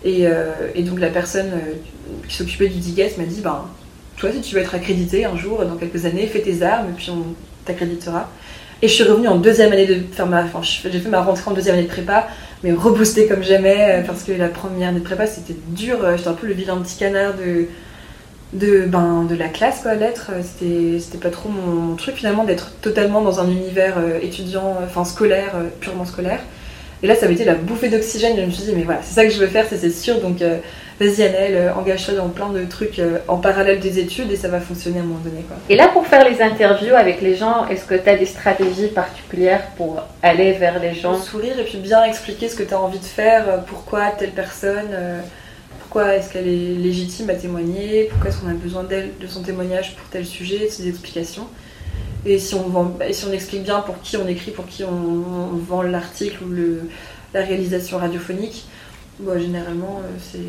Et, 0.04 0.26
euh, 0.26 0.52
donc 0.80 1.00
la 1.00 1.10
personne 1.10 1.52
qui 2.28 2.36
s'occupait 2.36 2.68
du 2.68 2.80
Diget 2.80 3.14
m'a 3.20 3.26
dit 3.26 3.42
ben, 3.42 3.66
toi, 4.18 4.32
si 4.32 4.42
tu 4.42 4.56
veux 4.56 4.62
être 4.62 4.74
accrédité 4.74 5.26
un 5.26 5.38
jour, 5.38 5.64
dans 5.64 5.76
quelques 5.76 6.06
années, 6.06 6.26
fais 6.26 6.42
tes 6.42 6.64
armes, 6.64 6.88
et 6.90 6.94
puis 6.98 7.12
on 7.12 7.36
t'accréditera. 7.66 8.32
Et 8.82 8.88
je 8.88 8.94
suis 8.94 9.04
revenue 9.04 9.28
en 9.28 9.38
deuxième 9.38 9.72
année 9.72 9.88
de 9.88 10.02
faire 10.12 10.28
ma. 10.28 10.44
Enfin, 10.44 10.62
j'ai 10.62 11.00
fait 11.00 11.10
ma 11.10 11.22
rentrée 11.22 11.50
en 11.50 11.54
deuxième 11.54 11.76
année 11.76 11.86
de 11.86 11.90
prépa, 11.90 12.28
mais 12.64 12.72
reboostée 12.72 13.28
comme 13.28 13.44
jamais, 13.44 14.00
euh, 14.00 14.04
parce 14.04 14.24
que 14.24 14.32
la 14.32 14.50
première 14.50 14.94
de 14.94 15.00
prépa, 15.00 15.28
c'était 15.28 15.56
dur. 15.70 16.04
Euh, 16.04 16.18
j'étais 16.18 16.30
un 16.30 16.34
peu 16.34 16.48
le 16.48 16.54
vilain 16.54 16.78
petit 16.78 16.98
canard 16.98 17.34
de, 17.36 17.68
de, 18.54 18.86
ben, 18.86 19.26
de 19.30 19.36
la 19.36 19.48
classe, 19.48 19.82
quoi, 19.82 19.94
l'être. 19.94 20.32
Euh, 20.34 20.98
c'était 21.00 21.18
pas 21.20 21.30
trop 21.30 21.50
mon, 21.50 21.96
truc, 21.96 22.16
finalement, 22.16 22.44
d'être 22.44 22.72
totalement 22.82 23.22
dans 23.22 23.40
un 23.40 23.50
univers 23.50 23.96
étudiant, 24.22 24.78
enfin 24.84 25.06
scolaire, 25.06 25.54
purement 25.80 26.06
scolaire. 26.06 26.40
Et 27.04 27.08
là, 27.08 27.16
ça 27.16 27.26
avait 27.26 27.36
été 27.36 27.46
la 27.46 27.54
bouffée 27.54 27.90
d'oxygène. 27.90 28.36
Je 28.38 28.46
me 28.46 28.52
suis 28.52 28.64
dit, 28.64 28.74
mais 28.76 28.84
voilà, 28.84 29.02
c'est 29.04 29.14
ça 29.14 29.24
que 29.24 29.32
je 29.32 29.38
veux 29.38 29.48
faire, 29.48 29.66
c'est 29.70 29.90
sûr. 29.92 30.20
Donc, 30.20 30.42
vas-y 31.00 31.24
Annelle, 31.24 31.56
euh, 31.56 31.74
engage-toi 31.74 32.16
dans 32.16 32.30
plein 32.30 32.50
de 32.50 32.66
trucs 32.66 33.00
euh, 33.00 33.20
en 33.28 33.38
parallèle 33.38 33.80
des 33.80 34.00
études 34.00 34.32
et 34.32 34.36
ça 34.36 34.48
va 34.48 34.60
fonctionner 34.60 35.00
à 35.00 35.02
un 35.02 35.06
moment 35.06 35.20
donné. 35.20 35.42
Quoi. 35.42 35.58
Et 35.70 35.76
là, 35.76 35.90
pour 35.90 36.08
faire 36.08 36.28
les 36.28 36.42
interviews 36.42 36.96
avec 36.96 37.22
les 37.22 37.36
gens, 37.36 37.68
est-ce 37.68 37.86
que 37.86 37.96
tu 37.96 38.10
as 38.10 38.18
des 38.18 38.26
stratégies 38.26 38.88
particulières 38.88 39.68
pour 39.78 40.02
aller 40.24 40.54
vers 40.54 40.80
les 40.80 40.94
gens? 40.94 41.18
Sourire 41.22 41.60
et 41.60 41.64
puis 41.64 41.78
bien 41.78 42.04
expliquer 42.04 42.50
ce 42.50 42.56
que 42.56 42.64
tu 42.64 42.74
as 42.74 42.80
envie 42.80 43.00
de 43.00 43.06
faire, 43.06 43.48
euh, 43.48 43.58
pourquoi 43.66 44.10
telle 44.12 44.32
personne, 44.32 44.90
pourquoi 45.80 46.16
est-ce 46.16 46.32
qu'elle 46.32 46.48
est 46.48 46.76
légitime 46.76 47.30
à 47.30 47.36
témoigner, 47.36 48.06
pourquoi 48.10 48.30
est-ce 48.30 48.40
qu'on 48.40 48.50
a 48.50 48.54
besoin 48.54 48.84
d'elle, 48.84 49.12
de 49.20 49.28
son 49.28 49.44
témoignage 49.44 49.96
pour 49.96 50.08
tel 50.10 50.26
sujet, 50.26 50.68
ces 50.70 50.88
explications. 50.88 51.48
Et 52.26 52.40
si 52.40 52.56
on, 52.56 52.68
vend, 52.68 52.98
si 53.12 53.26
on 53.26 53.32
explique 53.32 53.64
bien 53.64 53.80
pour 53.82 54.02
qui 54.02 54.18
on 54.18 54.28
écrit, 54.28 54.52
pour 54.52 54.66
qui 54.66 54.84
on, 54.84 55.56
vend 55.68 55.84
l'article 55.84 56.44
ou 56.44 56.50
le, 56.50 56.90
la 57.34 57.42
réalisation 57.42 58.00
radiophonique, 58.00 58.66
bon, 59.20 59.40
généralement 59.40 60.02
c'est 60.20 60.40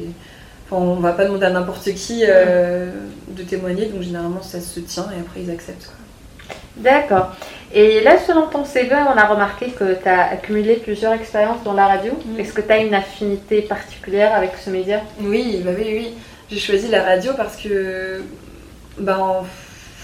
on 0.71 0.95
va 0.97 1.13
pas 1.13 1.25
demander 1.25 1.47
à 1.47 1.51
n'importe 1.51 1.93
qui 1.95 2.25
euh, 2.27 2.91
de 3.29 3.43
témoigner, 3.43 3.87
donc 3.87 4.03
généralement 4.03 4.43
ça 4.43 4.61
se 4.61 4.81
tient 4.81 5.07
et 5.17 5.21
après 5.21 5.41
ils 5.43 5.51
acceptent. 5.51 5.93
D'accord. 6.77 7.35
Et 7.75 8.01
là, 8.01 8.19
selon 8.19 8.47
ton 8.47 8.65
CV, 8.65 8.95
on 8.95 9.19
a 9.19 9.27
remarqué 9.27 9.67
que 9.67 9.95
tu 10.01 10.09
as 10.09 10.31
accumulé 10.31 10.77
plusieurs 10.77 11.13
expériences 11.13 11.63
dans 11.65 11.75
la 11.75 11.87
radio. 11.87 12.13
Mm. 12.13 12.41
Est-ce 12.41 12.53
que 12.53 12.61
tu 12.61 12.71
as 12.71 12.79
une 12.79 12.95
affinité 12.95 13.63
particulière 13.63 14.35
avec 14.35 14.53
ce 14.65 14.71
média? 14.71 15.03
Oui, 15.21 15.61
bah 15.65 15.73
oui, 15.77 15.85
oui. 15.87 16.15
J'ai 16.51 16.61
choisi 16.61 16.89
la 16.89 17.03
radio 17.03 17.33
parce 17.37 17.57
que 17.57 18.23
ben, 18.99 19.45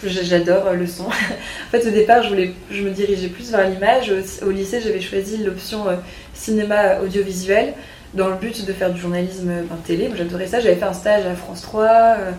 j'adore 0.04 0.72
le 0.72 0.86
son. 0.86 1.04
en 1.04 1.70
fait, 1.70 1.86
au 1.86 1.90
départ, 1.90 2.22
je, 2.22 2.28
voulais, 2.30 2.52
je 2.70 2.82
me 2.82 2.90
dirigeais 2.90 3.28
plus 3.28 3.50
vers 3.50 3.68
l'image. 3.68 4.12
Au, 4.44 4.50
lycée, 4.50 4.80
j'avais 4.80 5.00
choisi 5.00 5.38
l'option 5.38 5.88
euh, 5.88 5.96
cinéma 6.34 7.00
audiovisuel 7.00 7.74
dans 8.14 8.28
le 8.28 8.36
but 8.36 8.64
de 8.64 8.72
faire 8.72 8.92
du 8.92 9.00
journalisme 9.00 9.52
télé. 9.84 10.10
J'adorais 10.16 10.46
ça. 10.46 10.60
J'avais 10.60 10.76
fait 10.76 10.84
un 10.84 10.92
stage 10.92 11.26
à 11.26 11.34
France 11.34 11.62
3. 11.62 11.84
Euh, 11.84 12.32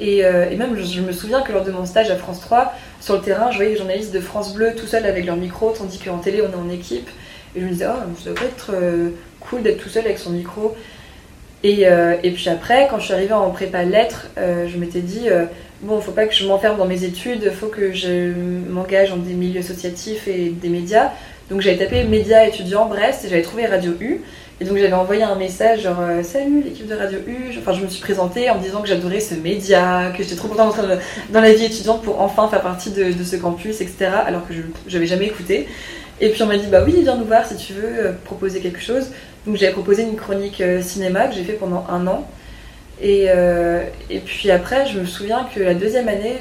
Et, 0.00 0.56
même, 0.56 0.76
je, 0.78 1.00
me 1.00 1.12
souviens 1.12 1.42
que 1.42 1.52
lors 1.52 1.64
de 1.64 1.70
mon 1.70 1.86
stage 1.86 2.10
à 2.10 2.16
France 2.16 2.40
3, 2.40 2.72
sur 3.00 3.14
le 3.14 3.20
terrain, 3.20 3.50
je 3.50 3.56
voyais 3.56 3.72
les 3.72 3.78
journalistes 3.78 4.12
de 4.12 4.20
France 4.20 4.54
Bleu 4.54 4.74
tout 4.76 4.86
seuls 4.86 5.06
avec 5.06 5.24
leur 5.24 5.36
micro, 5.36 5.70
tandis 5.70 5.98
qu'en 5.98 6.18
télé, 6.18 6.42
on 6.42 6.50
est 6.50 6.60
en 6.60 6.70
équipe. 6.70 7.08
Et 7.54 7.60
je 7.60 7.64
me 7.64 7.70
disais, 7.70 7.86
oh, 7.88 8.20
ça 8.22 8.30
devrait 8.30 8.46
être 8.46 8.74
cool 9.40 9.62
d'être 9.62 9.82
tout 9.82 9.88
seul 9.88 10.04
avec 10.04 10.18
son 10.18 10.30
micro. 10.30 10.76
Et, 11.62 11.86
puis 12.34 12.48
après, 12.48 12.88
quand 12.90 12.98
je 12.98 13.04
suis 13.04 13.14
arrivée 13.14 13.32
en 13.32 13.50
prépa 13.50 13.84
lettres, 13.84 14.28
je 14.36 14.76
m'étais 14.76 15.00
dit, 15.00 15.28
bon, 15.82 16.00
faut 16.00 16.12
pas 16.12 16.26
que 16.26 16.34
je 16.34 16.46
m'enferme 16.46 16.76
dans 16.76 16.84
mes 16.84 17.04
études, 17.04 17.50
faut 17.52 17.68
que 17.68 17.92
je 17.92 18.32
m'engage 18.68 19.10
dans 19.10 19.16
des 19.16 19.32
milieux 19.32 19.60
associatifs 19.60 20.28
et 20.28 20.50
des 20.50 20.68
médias. 20.68 21.12
Donc 21.50 21.60
j'avais 21.60 21.78
tapé 21.78 22.02
médias 22.04 22.44
étudiants 22.44 22.86
Brest 22.86 23.24
et 23.24 23.28
j'avais 23.28 23.42
trouvé 23.42 23.66
Radio 23.66 23.92
U. 24.00 24.20
Et 24.58 24.64
donc 24.64 24.78
j'avais 24.78 24.94
envoyé 24.94 25.22
un 25.22 25.34
message 25.34 25.82
genre 25.82 26.00
euh, 26.00 26.22
salut 26.22 26.62
l'équipe 26.62 26.86
de 26.86 26.94
Radio 26.94 27.18
U. 27.26 27.54
Enfin 27.58 27.74
je 27.74 27.82
me 27.82 27.88
suis 27.88 28.00
présentée 28.00 28.48
en 28.48 28.56
me 28.56 28.62
disant 28.62 28.80
que 28.80 28.88
j'adorais 28.88 29.20
ce 29.20 29.34
média, 29.34 30.10
que 30.16 30.22
j'étais 30.22 30.36
trop 30.36 30.48
contente 30.48 30.80
dans 31.30 31.40
la 31.42 31.52
vie 31.52 31.64
étudiante 31.64 32.02
pour 32.02 32.22
enfin 32.22 32.48
faire 32.48 32.62
partie 32.62 32.90
de, 32.90 33.12
ce 33.22 33.36
campus, 33.36 33.82
etc. 33.82 34.08
Alors 34.24 34.48
que 34.48 34.54
je 34.54 34.94
n'avais 34.94 35.06
jamais 35.06 35.26
écouté. 35.26 35.68
Et 36.22 36.30
puis 36.30 36.42
on 36.42 36.46
m'a 36.46 36.56
dit 36.56 36.68
bah 36.68 36.82
oui 36.86 37.02
viens 37.02 37.16
nous 37.16 37.26
voir 37.26 37.44
si 37.44 37.56
tu 37.56 37.74
veux 37.74 38.06
euh, 38.06 38.12
proposer 38.24 38.60
quelque 38.60 38.80
chose. 38.80 39.08
Donc 39.46 39.56
j'avais 39.56 39.72
proposé 39.72 40.04
une 40.04 40.16
chronique 40.16 40.62
euh, 40.62 40.80
cinéma 40.80 41.26
que 41.26 41.34
j'ai 41.34 41.44
fait 41.44 41.52
pendant 41.52 41.84
un 41.90 42.06
an. 42.06 42.26
Et, 43.02 43.26
et 44.08 44.20
puis 44.20 44.50
après 44.50 44.86
je 44.86 44.98
me 45.00 45.04
souviens 45.04 45.46
que 45.54 45.60
la 45.60 45.74
deuxième 45.74 46.08
année, 46.08 46.38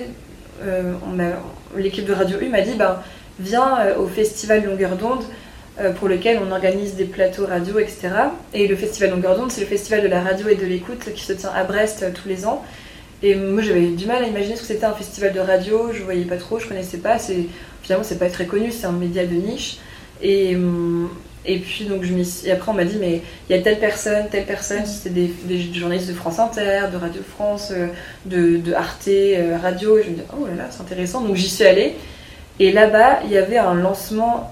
l'équipe 1.75 2.05
de 2.05 2.13
Radio 2.13 2.39
U 2.39 2.47
m'a 2.47 2.61
dit 2.61 2.75
bah 2.77 3.03
viens 3.41 3.93
au 3.99 4.07
festival 4.07 4.63
Longueur 4.63 4.95
d'onde 4.95 5.25
pour 5.99 6.07
lequel 6.07 6.39
on 6.45 6.51
organise 6.51 6.95
des 6.95 7.05
plateaux 7.05 7.45
radio, 7.45 7.79
etc. 7.79 8.09
Et 8.53 8.67
le 8.67 8.75
festival 8.75 9.11
Longueur 9.11 9.37
d'onde, 9.37 9.51
c'est 9.51 9.61
le 9.61 9.67
festival 9.67 10.01
de 10.01 10.07
la 10.07 10.21
radio 10.21 10.47
et 10.47 10.55
de 10.55 10.65
l'écoute 10.65 11.13
qui 11.13 11.23
se 11.23 11.33
tient 11.33 11.51
à 11.53 11.63
Brest 11.63 12.03
euh, 12.03 12.11
tous 12.13 12.29
les 12.29 12.45
ans. 12.45 12.63
Et 13.23 13.35
moi, 13.35 13.61
j'avais 13.61 13.87
du 13.87 14.05
mal 14.05 14.23
à 14.23 14.27
imaginer 14.27 14.55
ce 14.55 14.61
que 14.61 14.67
c'était 14.67 14.85
un 14.85 14.93
festival 14.93 15.33
de 15.33 15.39
radio. 15.39 15.91
Je 15.93 16.03
voyais 16.03 16.25
pas 16.25 16.37
trop, 16.37 16.59
je 16.59 16.67
connaissais 16.67 16.97
pas. 16.97 17.19
C'est 17.19 17.45
finalement, 17.81 18.05
c'est 18.05 18.19
pas 18.19 18.29
très 18.29 18.45
connu, 18.45 18.71
c'est 18.71 18.85
un 18.85 18.91
média 18.91 19.25
de 19.25 19.33
niche. 19.33 19.77
Et, 20.21 20.55
hum, 20.55 21.09
et 21.47 21.59
puis 21.59 21.85
donc 21.85 22.03
je 22.03 22.47
et 22.47 22.51
après 22.51 22.71
on 22.71 22.73
m'a 22.73 22.85
dit 22.85 22.97
mais 22.99 23.21
il 23.47 23.55
y 23.55 23.59
a 23.59 23.61
telle 23.61 23.77
personne, 23.77 24.29
telle 24.31 24.45
personne, 24.45 24.83
c'était 24.87 25.29
des, 25.45 25.73
journalistes 25.73 26.07
de 26.07 26.13
France 26.13 26.39
Inter, 26.39 26.83
de 26.91 26.97
Radio 26.97 27.21
France, 27.35 27.71
euh, 27.71 27.87
de, 28.25 28.57
de 28.57 28.73
Arte 28.73 29.09
Radio. 29.61 29.97
Et 29.97 30.03
je 30.03 30.09
me 30.09 30.15
dis 30.15 30.21
oh 30.33 30.47
là 30.47 30.55
là, 30.55 30.67
c'est 30.71 30.81
intéressant. 30.81 31.21
Donc 31.21 31.35
j'y 31.35 31.49
suis 31.49 31.65
allée. 31.65 31.95
Et 32.59 32.71
là-bas, 32.71 33.19
il 33.25 33.31
y 33.31 33.37
avait 33.37 33.57
un 33.57 33.73
lancement 33.73 34.49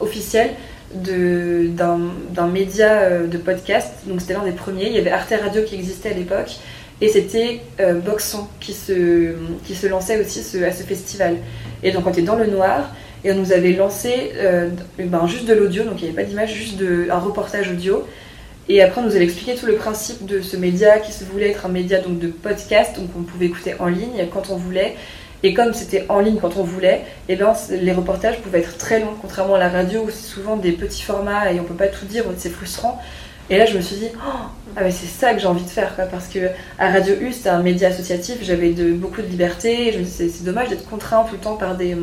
officiel 0.00 0.50
d'un 0.94 2.46
média 2.46 2.92
euh, 3.02 3.26
de 3.26 3.38
podcast. 3.38 3.92
Donc 4.06 4.20
c'était 4.20 4.34
l'un 4.34 4.44
des 4.44 4.52
premiers. 4.52 4.86
Il 4.86 4.92
y 4.92 4.98
avait 4.98 5.10
Arte 5.10 5.34
Radio 5.40 5.62
qui 5.62 5.74
existait 5.74 6.10
à 6.10 6.14
l'époque. 6.14 6.58
Et 7.00 7.08
c'était 7.08 7.60
euh, 7.80 7.94
Boxon 7.94 8.46
qui 8.60 8.72
se, 8.72 9.34
qui 9.66 9.74
se 9.74 9.86
lançait 9.86 10.20
aussi 10.20 10.40
à 10.64 10.72
ce 10.72 10.82
festival. 10.82 11.36
Et 11.82 11.90
donc 11.90 12.06
on 12.06 12.10
était 12.10 12.22
dans 12.22 12.36
le 12.36 12.46
noir. 12.46 12.92
Et 13.24 13.32
on 13.32 13.36
nous 13.36 13.52
avait 13.52 13.72
lancé 13.72 14.32
euh, 14.36 14.68
ben, 14.98 15.26
juste 15.28 15.46
de 15.46 15.54
l'audio, 15.54 15.84
donc 15.84 16.00
il 16.00 16.04
n'y 16.04 16.10
avait 16.10 16.22
pas 16.22 16.28
d'image, 16.28 16.52
juste 16.52 16.76
de, 16.76 17.06
un 17.08 17.20
reportage 17.20 17.70
audio. 17.70 18.04
Et 18.68 18.82
après, 18.82 19.00
on 19.00 19.04
nous 19.04 19.14
avait 19.14 19.24
expliqué 19.24 19.54
tout 19.54 19.66
le 19.66 19.74
principe 19.74 20.26
de 20.26 20.40
ce 20.40 20.56
média 20.56 20.98
qui 20.98 21.12
se 21.12 21.24
voulait 21.24 21.50
être 21.50 21.66
un 21.66 21.68
média 21.68 22.00
donc, 22.00 22.18
de 22.18 22.28
podcast, 22.28 22.96
donc 22.96 23.10
on 23.16 23.22
pouvait 23.22 23.46
écouter 23.46 23.74
en 23.78 23.86
ligne 23.86 24.26
quand 24.32 24.50
on 24.50 24.56
voulait. 24.56 24.96
Et 25.42 25.54
comme 25.54 25.72
c'était 25.74 26.06
en 26.08 26.20
ligne 26.20 26.38
quand 26.40 26.56
on 26.56 26.62
voulait, 26.62 27.02
et 27.28 27.34
eh 27.34 27.36
ben, 27.36 27.52
les 27.70 27.92
reportages 27.92 28.40
pouvaient 28.40 28.60
être 28.60 28.78
très 28.78 29.00
longs, 29.00 29.16
contrairement 29.20 29.56
à 29.56 29.58
la 29.58 29.68
radio 29.68 30.02
où 30.02 30.10
c'est 30.10 30.26
souvent 30.26 30.56
des 30.56 30.72
petits 30.72 31.02
formats 31.02 31.52
et 31.52 31.58
on 31.58 31.64
peut 31.64 31.74
pas 31.74 31.88
tout 31.88 32.06
dire, 32.06 32.24
c'est 32.36 32.50
frustrant. 32.50 33.00
Et 33.50 33.58
là, 33.58 33.66
je 33.66 33.76
me 33.76 33.82
suis 33.82 33.96
dit, 33.96 34.08
oh, 34.14 34.46
ah 34.76 34.90
c'est 34.90 35.06
ça 35.06 35.34
que 35.34 35.40
j'ai 35.40 35.46
envie 35.46 35.64
de 35.64 35.68
faire, 35.68 35.94
parce 36.10 36.28
que 36.28 36.38
à 36.78 36.90
Radio 36.90 37.14
U, 37.20 37.32
c'était 37.32 37.48
un 37.48 37.62
média 37.62 37.88
associatif, 37.88 38.36
j'avais 38.42 38.70
beaucoup 38.70 39.20
de 39.20 39.26
liberté, 39.26 39.98
c'est 40.06 40.44
dommage 40.44 40.68
d'être 40.68 40.88
contraint 40.88 41.24
tout 41.24 41.34
le 41.34 41.40
temps 41.40 41.56
par 41.56 41.76
des, 41.76 41.98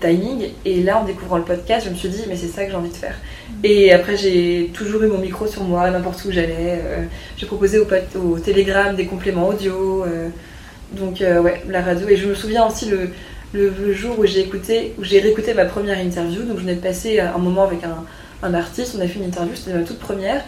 timings. 0.00 0.50
Et 0.64 0.82
là, 0.82 1.00
en 1.00 1.04
découvrant 1.04 1.36
le 1.36 1.44
podcast, 1.44 1.86
je 1.86 1.90
me 1.90 1.96
suis 1.96 2.08
dit, 2.08 2.22
mais 2.28 2.36
c'est 2.36 2.46
ça 2.46 2.64
que 2.64 2.70
j'ai 2.70 2.76
envie 2.76 2.90
de 2.90 2.96
faire. 2.96 3.16
Et 3.64 3.92
après, 3.92 4.16
j'ai 4.16 4.70
toujours 4.72 5.02
eu 5.02 5.08
mon 5.08 5.18
micro 5.18 5.46
sur 5.48 5.64
moi, 5.64 5.90
n'importe 5.90 6.24
où 6.24 6.30
j'allais. 6.30 6.80
Euh, 6.82 7.04
j'ai 7.36 7.46
proposé 7.46 7.78
au, 7.78 7.86
au 8.18 8.38
Telegram 8.38 8.94
des 8.94 9.06
compléments 9.06 9.48
audio. 9.48 10.04
Euh, 10.04 10.28
donc 10.92 11.20
euh, 11.22 11.40
ouais, 11.40 11.62
la 11.68 11.82
radio. 11.82 12.08
Et 12.08 12.16
je 12.16 12.28
me 12.28 12.34
souviens 12.34 12.66
aussi 12.66 12.86
le, 12.86 13.10
le 13.52 13.92
jour 13.92 14.18
où 14.18 14.26
j'ai 14.26 14.40
écouté, 14.40 14.94
où 14.98 15.04
j'ai 15.04 15.20
réécouté 15.20 15.54
ma 15.54 15.64
première 15.64 15.98
interview. 15.98 16.42
Donc 16.42 16.56
je 16.56 16.62
venais 16.62 16.76
de 16.76 16.80
passer 16.80 17.20
un 17.20 17.38
moment 17.38 17.64
avec 17.64 17.84
un, 17.84 18.04
un 18.42 18.54
artiste, 18.54 18.94
on 18.98 19.00
a 19.00 19.08
fait 19.08 19.18
une 19.18 19.26
interview, 19.26 19.54
c'était 19.54 19.76
ma 19.76 19.84
toute 19.84 19.98
première. 19.98 20.44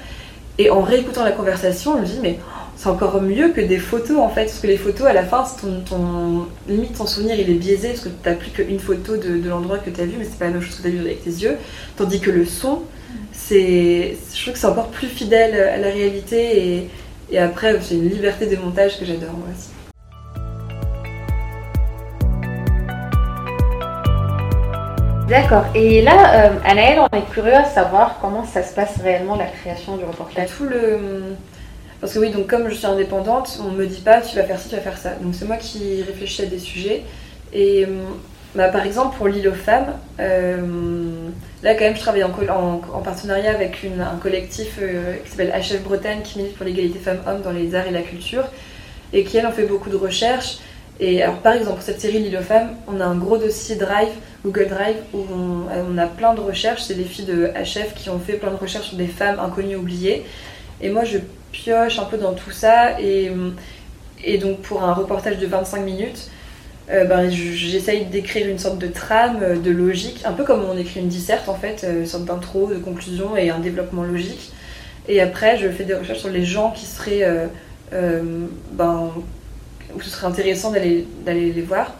Et 0.58 0.70
en 0.70 0.80
réécoutant 0.80 1.24
la 1.24 1.32
conversation, 1.32 1.96
je 1.96 2.00
me 2.00 2.06
dis 2.06 2.18
mais 2.20 2.38
c'est 2.76 2.88
encore 2.88 3.20
mieux 3.22 3.50
que 3.50 3.60
des 3.60 3.78
photos 3.78 4.18
en 4.18 4.28
fait, 4.28 4.44
parce 4.44 4.60
que 4.60 4.66
les 4.66 4.76
photos 4.76 5.06
à 5.06 5.12
la 5.12 5.24
fin, 5.24 5.44
ton, 5.88 6.46
limite 6.68 6.96
ton 6.96 7.06
souvenir 7.06 7.38
il 7.38 7.48
est 7.50 7.54
biaisé 7.54 7.88
parce 7.88 8.00
que 8.00 8.08
tu 8.08 8.28
n'as 8.28 8.34
plus 8.34 8.50
qu'une 8.50 8.78
photo 8.78 9.16
de, 9.16 9.48
l'endroit 9.48 9.78
que 9.78 9.90
tu 9.90 10.00
as 10.00 10.04
vu, 10.04 10.14
mais 10.18 10.24
c'est 10.24 10.38
pas 10.38 10.46
la 10.46 10.52
même 10.52 10.62
chose 10.62 10.76
que 10.76 10.82
tu 10.82 10.88
as 10.88 10.90
vu 10.90 11.00
avec 11.00 11.22
tes 11.22 11.30
yeux. 11.30 11.56
Tandis 11.96 12.20
que 12.20 12.30
le 12.30 12.44
son, 12.44 12.82
c'est, 13.32 14.16
je 14.34 14.42
trouve 14.42 14.54
que 14.54 14.58
c'est 14.58 14.66
encore 14.66 14.88
plus 14.88 15.08
fidèle 15.08 15.54
à 15.54 15.76
la 15.76 15.88
réalité 15.88 16.76
et, 16.76 16.90
et 17.30 17.38
après 17.38 17.78
c'est 17.80 17.94
une 17.94 18.08
liberté 18.08 18.46
de 18.46 18.56
montage 18.56 18.98
que 18.98 19.04
j'adore 19.04 19.32
moi 19.32 19.48
aussi. 19.56 19.68
D'accord. 25.28 25.66
Et 25.74 26.00
là, 26.00 26.46
euh, 26.46 27.06
on 27.12 27.16
est 27.16 27.30
curieux 27.30 27.54
à 27.54 27.66
savoir 27.66 28.16
comment 28.18 28.46
ça 28.46 28.62
se 28.62 28.74
passe 28.74 28.96
réellement 29.02 29.36
la 29.36 29.44
création 29.44 29.98
du 29.98 30.04
reportage. 30.04 30.48
Tout. 30.56 30.66
Parce 32.00 32.14
que 32.14 32.18
oui, 32.18 32.30
donc 32.30 32.46
comme 32.46 32.70
je 32.70 32.74
suis 32.74 32.86
indépendante, 32.86 33.60
on 33.62 33.72
me 33.72 33.84
dit 33.84 34.00
pas 34.00 34.22
tu 34.22 34.36
vas 34.36 34.44
faire 34.44 34.58
ci, 34.58 34.70
tu 34.70 34.76
vas 34.76 34.80
faire 34.80 34.96
ça. 34.96 35.10
Donc 35.20 35.34
c'est 35.34 35.44
moi 35.44 35.58
qui 35.58 36.02
réfléchis 36.02 36.42
à 36.42 36.46
des 36.46 36.58
sujets. 36.58 37.02
Et 37.52 37.84
euh, 37.84 37.88
bah, 38.54 38.68
par 38.68 38.86
exemple 38.86 39.18
pour 39.18 39.28
l'île 39.28 39.48
aux 39.48 39.52
femmes, 39.52 39.92
euh, 40.18 40.56
là 41.62 41.74
quand 41.74 41.84
même 41.84 41.96
je 41.96 42.00
travaille 42.00 42.24
en, 42.24 42.30
en, 42.30 43.00
partenariat 43.02 43.50
avec 43.50 43.84
un 43.84 44.16
collectif 44.16 44.80
qui 45.24 45.30
s'appelle 45.30 45.52
HF 45.54 45.82
Bretagne 45.82 46.22
qui 46.22 46.38
milite 46.38 46.56
pour 46.56 46.64
l'égalité 46.64 46.98
femmes-hommes 47.00 47.42
dans 47.42 47.52
les 47.52 47.74
arts 47.74 47.86
et 47.86 47.90
la 47.90 48.02
culture 48.02 48.44
et 49.12 49.24
qui 49.24 49.36
elle 49.36 49.46
en 49.46 49.52
fait 49.52 49.66
beaucoup 49.66 49.90
de 49.90 49.96
recherches. 49.96 50.58
Et 51.00 51.22
alors 51.22 51.38
par 51.38 51.52
exemple 51.52 51.76
pour 51.76 51.82
cette 51.82 52.00
série 52.00 52.18
L'île 52.18 52.36
aux 52.36 52.42
femmes, 52.42 52.70
on 52.88 53.00
a 53.00 53.04
un 53.04 53.16
gros 53.16 53.38
dossier 53.38 53.76
Drive 53.76 54.10
Google 54.44 54.68
Drive 54.68 54.96
où 55.12 55.24
on, 55.32 55.98
a 55.98 56.06
plein 56.06 56.34
de 56.34 56.40
recherches. 56.40 56.82
C'est 56.82 56.94
des 56.94 57.04
filles 57.04 57.24
de 57.24 57.50
HF 57.54 57.94
qui 57.94 58.08
ont 58.10 58.18
fait 58.18 58.34
plein 58.34 58.50
de 58.50 58.56
recherches 58.56 58.88
sur 58.88 58.96
des 58.96 59.06
femmes 59.06 59.38
inconnues 59.40 59.76
oubliées. 59.76 60.24
Et 60.80 60.90
moi, 60.90 61.04
je 61.04 61.18
pioche 61.50 61.98
un 61.98 62.04
peu 62.04 62.18
dans 62.18 62.34
tout 62.34 62.52
ça. 62.52 63.00
Et, 63.00 63.32
et 64.24 64.38
donc, 64.38 64.60
pour 64.60 64.84
un 64.84 64.94
reportage 64.94 65.38
de 65.38 65.46
25 65.46 65.80
minutes, 65.80 66.30
euh, 66.90 67.04
ben, 67.04 67.28
j'essaye 67.28 68.06
d'écrire 68.06 68.48
une 68.48 68.58
sorte 68.58 68.78
de 68.78 68.86
trame, 68.86 69.60
de 69.60 69.70
logique, 69.70 70.22
un 70.24 70.32
peu 70.32 70.44
comme 70.44 70.64
on 70.64 70.76
écrit 70.78 71.00
une 71.00 71.08
disserte 71.08 71.48
en 71.48 71.54
fait, 71.54 71.84
euh, 71.84 72.00
une 72.00 72.06
sorte 72.06 72.24
d'intro, 72.24 72.68
de 72.68 72.78
conclusion 72.78 73.36
et 73.36 73.50
un 73.50 73.58
développement 73.58 74.04
logique. 74.04 74.52
Et 75.06 75.20
après, 75.20 75.58
je 75.58 75.68
fais 75.68 75.84
des 75.84 75.94
recherches 75.94 76.20
sur 76.20 76.30
les 76.30 76.44
gens 76.44 76.70
qui 76.70 76.86
seraient. 76.86 77.48
Euh, 77.92 78.22
ben, 78.72 79.10
où 79.94 80.00
ce 80.00 80.10
serait 80.10 80.26
intéressant 80.26 80.70
d'aller 80.70 81.06
les 81.26 81.62
voir. 81.62 81.92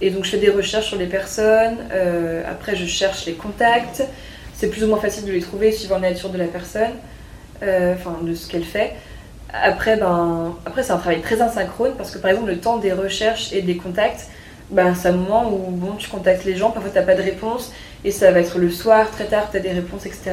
Et 0.00 0.10
donc 0.10 0.24
je 0.24 0.30
fais 0.30 0.38
des 0.38 0.50
recherches 0.50 0.86
sur 0.86 0.98
les 0.98 1.06
personnes, 1.06 1.76
euh, 1.92 2.42
après 2.48 2.76
je 2.76 2.86
cherche 2.86 3.26
les 3.26 3.32
contacts, 3.32 4.04
c'est 4.54 4.68
plus 4.68 4.84
ou 4.84 4.86
moins 4.86 5.00
facile 5.00 5.24
de 5.24 5.32
les 5.32 5.40
trouver 5.40 5.72
suivant 5.72 5.98
la 5.98 6.10
nature 6.10 6.30
de 6.30 6.38
la 6.38 6.46
personne, 6.46 6.92
euh, 7.62 7.94
enfin 7.94 8.18
de 8.22 8.34
ce 8.34 8.48
qu'elle 8.48 8.64
fait. 8.64 8.94
Après, 9.52 9.96
ben, 9.96 10.56
après 10.66 10.84
c'est 10.84 10.92
un 10.92 10.98
travail 10.98 11.20
très 11.20 11.40
asynchrone 11.40 11.94
parce 11.96 12.12
que 12.12 12.18
par 12.18 12.30
exemple 12.30 12.48
le 12.48 12.58
temps 12.58 12.76
des 12.76 12.92
recherches 12.92 13.52
et 13.52 13.62
des 13.62 13.76
contacts, 13.76 14.28
ben, 14.70 14.94
c'est 14.94 15.08
un 15.08 15.12
moment 15.12 15.50
où 15.50 15.70
bon, 15.70 15.94
tu 15.94 16.08
contactes 16.08 16.44
les 16.44 16.56
gens, 16.56 16.70
parfois 16.70 16.92
tu 16.92 16.98
n'as 16.98 17.04
pas 17.04 17.16
de 17.16 17.22
réponse 17.22 17.72
et 18.04 18.12
ça 18.12 18.30
va 18.30 18.40
être 18.40 18.58
le 18.58 18.70
soir, 18.70 19.10
très 19.10 19.24
tard, 19.24 19.50
tu 19.50 19.56
as 19.56 19.60
des 19.60 19.72
réponses, 19.72 20.06
etc. 20.06 20.32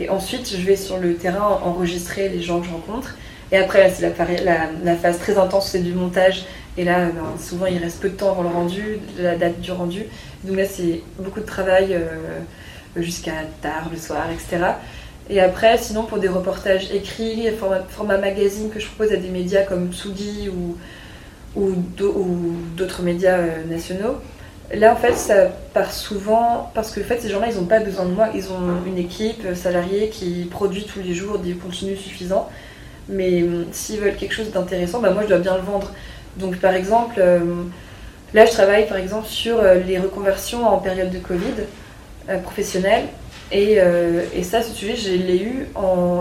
Et 0.00 0.08
ensuite 0.08 0.50
je 0.50 0.64
vais 0.64 0.76
sur 0.76 0.96
le 0.96 1.16
terrain 1.16 1.60
enregistrer 1.62 2.30
les 2.30 2.40
gens 2.40 2.60
que 2.60 2.66
je 2.66 2.72
rencontre. 2.72 3.16
Et 3.54 3.56
après, 3.56 3.88
c'est 3.94 4.12
la, 4.42 4.96
phase 4.96 5.20
très 5.20 5.38
intense, 5.38 5.70
c'est 5.70 5.78
du 5.78 5.92
montage 5.92 6.44
et 6.76 6.82
là, 6.82 7.04
ben, 7.04 7.38
souvent, 7.38 7.66
il 7.66 7.78
reste 7.78 8.00
peu 8.00 8.08
de 8.08 8.16
temps 8.16 8.32
avant 8.32 8.42
le 8.42 8.48
rendu, 8.48 8.98
la 9.16 9.36
date 9.36 9.60
du 9.60 9.70
rendu. 9.70 10.06
Donc 10.42 10.56
là, 10.56 10.64
c'est 10.66 11.02
beaucoup 11.20 11.38
de 11.38 11.46
travail 11.46 11.94
euh, 11.94 12.40
jusqu'à 12.96 13.44
tard, 13.62 13.90
le 13.92 13.96
soir, 13.96 14.26
etc. 14.32 14.72
Et 15.30 15.40
après, 15.40 15.78
sinon, 15.78 16.02
pour 16.02 16.18
des 16.18 16.26
reportages 16.26 16.90
écrits, 16.92 17.48
format, 17.90 18.18
magazine 18.18 18.70
que 18.70 18.80
je 18.80 18.88
propose 18.88 19.12
à 19.12 19.18
des 19.18 19.28
médias 19.28 19.62
comme 19.62 19.92
Tsugi 19.92 20.48
ou, 20.48 20.76
ou 21.54 21.74
d'autres 22.76 23.02
médias 23.02 23.38
euh, 23.38 23.64
nationaux, 23.70 24.16
là, 24.74 24.94
en 24.94 24.96
fait, 24.96 25.14
ça 25.14 25.46
part 25.72 25.92
souvent 25.92 26.72
parce 26.74 26.90
que 26.90 27.02
fait, 27.02 27.20
ces 27.20 27.28
gens-là, 27.28 27.50
ils 27.52 27.56
n'ont 27.56 27.66
pas 27.66 27.78
besoin 27.78 28.06
de 28.06 28.14
moi. 28.14 28.30
Ils 28.34 28.50
ont 28.50 28.84
une 28.84 28.98
équipe 28.98 29.44
euh, 29.46 29.54
salariée 29.54 30.08
qui 30.08 30.48
produit 30.50 30.86
tous 30.86 30.98
les 30.98 31.14
jours 31.14 31.38
des 31.38 31.52
contenus 31.52 32.00
suffisants. 32.00 32.48
Mais 33.08 33.42
hum, 33.42 33.66
s'ils 33.72 34.00
veulent 34.00 34.16
quelque 34.16 34.34
chose 34.34 34.50
d'intéressant, 34.50 35.00
bah, 35.00 35.10
moi, 35.10 35.22
je 35.24 35.28
dois 35.28 35.38
bien 35.38 35.56
le 35.56 35.62
vendre. 35.62 35.90
Donc 36.36 36.56
par 36.56 36.74
exemple, 36.74 37.16
euh, 37.18 37.38
là 38.32 38.46
je 38.46 38.50
travaille 38.50 38.86
par 38.88 38.96
exemple 38.96 39.26
sur 39.26 39.58
euh, 39.58 39.74
les 39.74 39.98
reconversions 39.98 40.66
en 40.66 40.78
période 40.78 41.10
de 41.10 41.18
Covid 41.18 41.54
euh, 42.28 42.38
professionnelle. 42.38 43.04
Et, 43.52 43.78
et, 44.34 44.42
ça, 44.42 44.62
ce 44.62 44.72
sujet, 44.72 44.96
je 44.96 45.10
l'ai 45.10 45.40
eu 45.40 45.68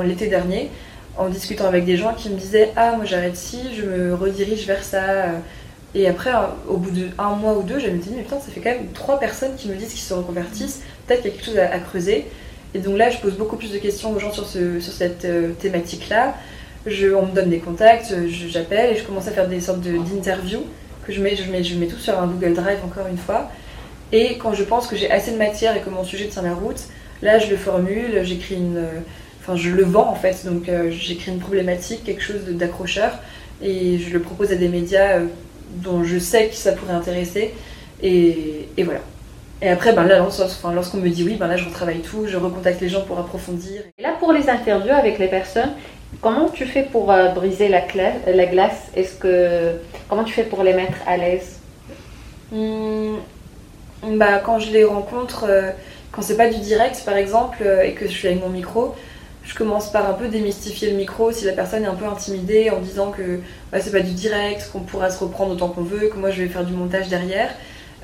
l'été 0.05 0.27
dernier, 0.27 0.69
en 1.17 1.29
discutant 1.29 1.65
avec 1.65 1.83
des 1.83 1.97
gens 1.97 2.13
qui 2.13 2.29
me 2.29 2.35
disaient 2.35 2.71
Ah, 2.75 2.91
moi 2.95 3.05
j'arrête 3.05 3.35
ci, 3.35 3.59
je 3.75 3.85
me 3.85 4.13
redirige 4.13 4.67
vers 4.67 4.83
ça. 4.83 5.27
Et 5.95 6.07
après, 6.07 6.31
au 6.67 6.77
bout 6.77 6.91
d'un 6.91 7.29
mois 7.29 7.53
ou 7.53 7.63
deux, 7.63 7.79
je 7.79 7.87
me 7.87 7.97
dit 7.97 8.11
Mais 8.15 8.21
putain, 8.21 8.39
ça 8.39 8.51
fait 8.51 8.59
quand 8.59 8.69
même 8.69 8.91
trois 8.93 9.19
personnes 9.19 9.55
qui 9.55 9.67
me 9.67 9.75
disent 9.75 9.89
qu'ils 9.89 10.01
se 10.01 10.13
reconvertissent, 10.13 10.81
peut-être 11.07 11.21
qu'il 11.21 11.31
y 11.31 11.33
a 11.33 11.37
quelque 11.37 11.45
chose 11.45 11.57
à, 11.57 11.79
creuser. 11.79 12.27
Et 12.75 12.79
donc 12.79 12.97
là, 12.97 13.09
je 13.09 13.17
pose 13.17 13.33
beaucoup 13.33 13.55
plus 13.55 13.71
de 13.71 13.79
questions 13.79 14.11
aux 14.11 14.19
gens 14.19 14.33
sur, 14.33 14.45
ce, 14.45 14.79
sur 14.79 14.93
cette 14.93 15.25
thématique-là. 15.59 16.35
On 16.85 17.25
me 17.25 17.33
donne 17.33 17.49
des 17.49 17.59
contacts, 17.59 18.13
j'appelle 18.27 18.93
et 18.93 18.99
je 18.99 19.03
commence 19.03 19.27
à 19.27 19.31
faire 19.31 19.47
des 19.47 19.61
sortes 19.61 19.81
d'interviews 19.81 20.63
que 21.05 21.13
je 21.13 21.21
mets, 21.21 21.35
je, 21.35 21.49
mets, 21.51 21.63
je 21.63 21.75
mets 21.75 21.87
tout 21.87 21.97
sur 21.97 22.19
un 22.19 22.27
Google 22.27 22.53
Drive 22.53 22.79
encore 22.83 23.07
une 23.07 23.17
fois. 23.17 23.49
Et 24.11 24.37
quand 24.37 24.53
je 24.53 24.63
pense 24.63 24.87
que 24.87 24.95
j'ai 24.95 25.09
assez 25.09 25.31
de 25.31 25.37
matière 25.37 25.75
et 25.75 25.81
que 25.81 25.89
mon 25.89 26.03
sujet 26.03 26.27
tient 26.27 26.43
la 26.43 26.53
route, 26.53 26.83
là 27.21 27.39
je 27.39 27.49
le 27.49 27.57
formule, 27.57 28.21
j'écris 28.23 28.55
une. 28.55 28.85
Enfin, 29.41 29.57
je 29.57 29.69
le 29.69 29.83
vends 29.83 30.09
en 30.09 30.15
fait, 30.15 30.45
donc 30.45 30.69
euh, 30.69 30.89
j'écris 30.89 31.31
une 31.31 31.39
problématique, 31.39 32.05
quelque 32.05 32.21
chose 32.21 32.45
d'accrocheur, 32.47 33.19
et 33.61 33.97
je 33.97 34.13
le 34.13 34.21
propose 34.21 34.53
à 34.53 34.55
des 34.55 34.69
médias 34.69 35.17
euh, 35.17 35.25
dont 35.75 36.03
je 36.05 36.17
sais 36.17 36.47
que 36.47 36.55
ça 36.55 36.71
pourrait 36.71 36.93
intéresser, 36.93 37.53
et, 38.01 38.69
et 38.77 38.83
voilà. 38.83 39.01
Et 39.61 39.69
après, 39.69 39.93
ben 39.93 40.03
là, 40.03 40.19
lorsqu'on 40.19 40.97
me 40.97 41.09
dit 41.09 41.23
oui, 41.23 41.35
ben 41.35 41.47
là, 41.47 41.57
je 41.57 41.65
retravaille 41.65 41.99
tout, 41.99 42.25
je 42.27 42.35
recontacte 42.37 42.81
les 42.81 42.89
gens 42.89 43.01
pour 43.01 43.17
approfondir. 43.17 43.81
Et 43.97 44.01
là, 44.01 44.15
pour 44.19 44.33
les 44.33 44.49
interviews 44.49 44.93
avec 44.93 45.19
les 45.19 45.27
personnes, 45.27 45.71
comment 46.21 46.49
tu 46.49 46.65
fais 46.65 46.83
pour 46.83 47.11
euh, 47.11 47.29
briser 47.29 47.67
la, 47.69 47.81
la 48.27 48.45
glace? 48.45 48.89
Est-ce 48.95 49.15
que 49.15 49.79
comment 50.07 50.23
tu 50.23 50.33
fais 50.33 50.43
pour 50.43 50.63
les 50.63 50.73
mettre 50.73 50.97
à 51.07 51.17
l'aise? 51.17 51.59
Hmm, 52.51 53.17
bah, 54.03 54.39
Quand 54.39 54.59
je 54.59 54.71
les 54.71 54.83
rencontre, 54.83 55.45
euh, 55.49 55.71
quand 56.11 56.21
c'est 56.21 56.37
pas 56.37 56.49
du 56.49 56.59
direct 56.59 57.03
par 57.05 57.15
exemple, 57.17 57.59
euh, 57.63 57.83
et 57.83 57.93
que 57.93 58.05
je 58.07 58.11
suis 58.11 58.27
avec 58.27 58.41
mon 58.41 58.49
micro, 58.49 58.95
je 59.43 59.55
commence 59.55 59.91
par 59.91 60.09
un 60.09 60.13
peu 60.13 60.27
démystifier 60.29 60.89
le 60.91 60.97
micro 60.97 61.31
si 61.31 61.45
la 61.45 61.53
personne 61.53 61.83
est 61.83 61.87
un 61.87 61.95
peu 61.95 62.05
intimidée 62.05 62.69
en 62.69 62.79
disant 62.79 63.11
que 63.11 63.41
bah, 63.71 63.79
c'est 63.81 63.91
pas 63.91 64.01
du 64.01 64.13
direct, 64.13 64.69
qu'on 64.71 64.81
pourra 64.81 65.09
se 65.09 65.19
reprendre 65.23 65.51
autant 65.53 65.69
qu'on 65.69 65.83
veut, 65.83 66.07
que 66.09 66.17
moi 66.17 66.31
je 66.31 66.43
vais 66.43 66.49
faire 66.49 66.65
du 66.65 66.73
montage 66.73 67.09
derrière. 67.09 67.51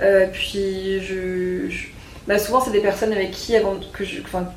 Euh, 0.02 0.28
puis 0.32 1.02
je, 1.02 1.70
Bah, 2.28 2.40
souvent 2.40 2.62
c'est 2.62 2.72
des 2.72 2.82
personnes 2.82 3.12
avec 3.14 3.32
qui 3.32 3.56
avant 3.56 3.76
que 3.94 4.04
je, 4.06 4.22
enfin, 4.22 4.48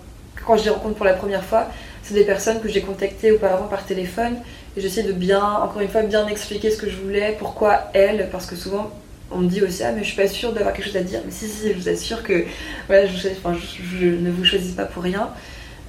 quand 0.46 0.56
je 0.56 0.64
les 0.64 0.70
rencontre 0.70 0.96
pour 0.96 1.06
la 1.06 1.14
première 1.14 1.44
fois, 1.44 1.68
c'est 2.02 2.14
des 2.14 2.24
personnes 2.24 2.60
que 2.60 2.68
j'ai 2.68 2.80
contactées 2.80 3.32
auparavant 3.32 3.66
par 3.66 3.84
téléphone 3.84 4.36
et 4.76 4.80
j'essaie 4.80 5.02
de 5.02 5.12
bien, 5.12 5.44
encore 5.44 5.80
une 5.80 5.88
fois, 5.88 6.02
bien 6.02 6.26
expliquer 6.26 6.70
ce 6.70 6.76
que 6.76 6.88
je 6.88 6.96
voulais, 6.96 7.36
pourquoi 7.38 7.90
elle, 7.92 8.28
parce 8.30 8.46
que 8.46 8.56
souvent 8.56 8.90
on 9.34 9.38
me 9.38 9.48
dit 9.48 9.62
aussi 9.62 9.82
ah 9.82 9.92
mais 9.92 10.02
je 10.02 10.08
suis 10.08 10.16
pas 10.16 10.28
sûre 10.28 10.52
d'avoir 10.52 10.74
quelque 10.74 10.86
chose 10.86 10.96
à 10.96 11.02
dire. 11.02 11.20
Mais 11.24 11.32
si 11.32 11.48
si 11.48 11.72
je 11.72 11.78
vous 11.78 11.88
assure 11.88 12.22
que 12.22 12.44
voilà 12.86 13.06
je, 13.06 14.06
ne 14.06 14.30
vous 14.30 14.44
choisis 14.44 14.72
pas 14.72 14.84
pour 14.84 15.02
rien. 15.02 15.30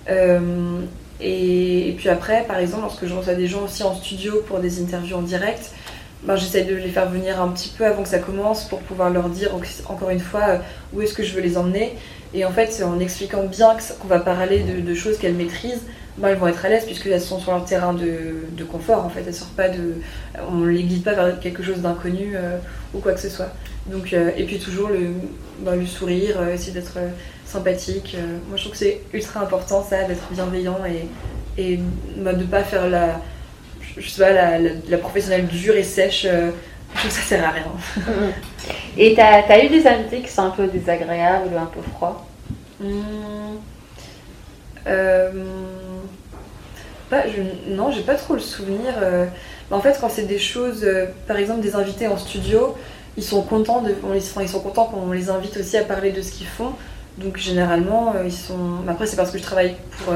Euh, 0.10 0.80
et, 1.22 1.94
puis 1.98 2.10
après 2.10 2.46
par 2.48 2.58
exemple 2.58 2.84
lorsque 2.84 3.06
je 3.06 3.14
reçois 3.14 3.36
des 3.36 3.48
gens 3.48 3.64
aussi 3.64 3.84
en 3.84 3.96
studio 3.96 4.44
pour 4.48 4.60
des 4.60 4.82
interviews 4.82 5.16
en 5.16 5.22
direct 5.22 5.72
ben, 6.24 6.36
j'essaie 6.36 6.64
de 6.64 6.76
les 6.76 6.90
faire 6.90 7.10
venir 7.10 7.42
un 7.42 7.50
petit 7.50 7.70
peu 7.70 7.86
avant 7.86 8.04
que 8.04 8.10
ça 8.10 8.20
commence 8.20 8.66
pour 8.66 8.80
pouvoir 8.80 9.10
leur 9.10 9.30
dire 9.30 9.52
encore 9.88 10.10
une 10.10 10.20
fois 10.20 10.42
euh, 10.48 10.58
où 10.94 11.02
est-ce 11.02 11.14
que 11.14 11.24
je 11.24 11.34
veux 11.34 11.42
les 11.42 11.58
emmener. 11.58 11.98
Et 12.34 12.46
en 12.46 12.52
fait 12.52 12.82
en 12.84 13.00
expliquant 13.00 13.44
bien 13.44 13.76
qu'on 14.00 14.08
va 14.08 14.20
parler 14.20 14.62
de 14.62 14.94
choses 14.96 15.18
qu'elles 15.18 15.36
maîtrisent 15.36 15.84
ben, 16.18 16.30
elles 16.30 16.38
vont 16.38 16.48
être 16.48 16.64
à 16.64 16.70
l'aise 16.70 16.86
puisqu'elles 16.86 17.20
sont 17.20 17.40
sur 17.40 17.52
leur 17.52 17.66
terrain 17.66 17.94
de, 17.94 18.64
confort 18.64 19.06
en 19.06 19.10
fait. 19.10 19.24
Elles 19.26 19.34
sortent 19.34 19.56
pas 19.56 19.70
de, 19.70 19.96
on 20.50 20.66
les 20.66 20.84
guide 20.84 21.04
pas 21.04 21.14
vers 21.14 21.40
quelque 21.40 21.64
chose 21.64 21.80
d'inconnu 21.80 22.34
euh, 22.36 22.58
ou 22.94 23.00
quoi 23.00 23.14
que 23.14 23.20
ce 23.20 23.30
soit. 23.30 23.52
Donc 23.88 24.14
euh, 24.14 24.32
et 24.38 24.44
puis 24.46 24.60
toujours 24.60 24.90
le, 24.90 25.12
ben, 25.60 25.76
le 25.76 25.86
sourire, 25.86 26.40
euh, 26.40 26.54
essayer 26.54 26.72
d'être 26.72 26.98
sympathique. 27.46 28.16
moi 28.48 28.58
je 28.58 28.62
trouve 28.62 28.74
que 28.74 28.78
c'est 28.78 29.02
ultra 29.14 29.42
important 29.42 29.84
ça 29.84 30.04
d'être 30.04 30.24
bienveillant 30.32 30.80
et 30.86 31.08
et 31.62 31.80
ben, 32.18 32.34
de 32.34 32.46
pas 32.46 32.64
faire 32.64 32.90
la 32.90 33.20
je 33.98 34.08
sais 34.08 34.24
pas 34.24 34.32
la, 34.32 34.58
la, 34.60 34.98
professionnelle 34.98 35.46
dure 35.46 35.76
et 35.76 35.84
sèche. 35.84 36.24
je 36.24 36.98
trouve 36.98 37.10
que 37.10 37.16
ça 37.16 37.22
sert 37.22 37.44
à 37.48 37.52
rien. 37.52 37.66
et 38.98 39.14
t'as 39.14 39.42
as 39.42 39.64
eu 39.64 39.70
des 39.70 39.86
invités 39.86 40.22
qui 40.22 40.32
sont 40.32 40.44
un 40.44 40.50
peu 40.50 40.68
désagréables 40.68 41.50
ou 41.54 41.58
un 41.58 41.66
peu 41.66 41.82
froids? 41.92 42.26
Mmh. 42.80 43.58
Je, 47.28 47.72
non, 47.74 47.92
j'ai 47.92 48.02
pas 48.02 48.16
trop 48.16 48.34
le 48.34 48.40
souvenir. 48.40 48.94
Euh. 49.02 49.26
en 49.72 49.80
fait, 49.80 49.98
quand 50.00 50.10
c'est 50.10 50.28
des 50.28 50.40
choses, 50.40 50.84
euh, 50.84 51.08
par 51.28 51.38
exemple 51.38 51.62
des 51.62 51.76
invités 51.76 52.08
en 52.08 52.18
studio, 52.18 52.76
ils 53.18 53.24
sont 53.24 53.42
contents 53.42 53.82
de, 53.82 53.94
ils 54.16 54.48
sont 54.50 54.60
contents 54.60 54.86
qu'on 54.86 55.12
les 55.12 55.30
invite 55.30 55.58
aussi 55.58 55.78
à 55.78 55.84
parler 55.84 56.12
de 56.12 56.22
ce 56.22 56.32
qu'ils 56.32 56.48
font. 56.48 56.74
Donc 57.18 57.38
généralement, 57.38 58.14
euh, 58.16 58.24
ils 58.26 58.34
sont. 58.34 58.82
Après, 58.88 59.06
c'est 59.06 59.16
parce 59.16 59.32
que 59.32 59.38
je 59.38 59.44
travaille 59.44 59.76
pour 60.00 60.14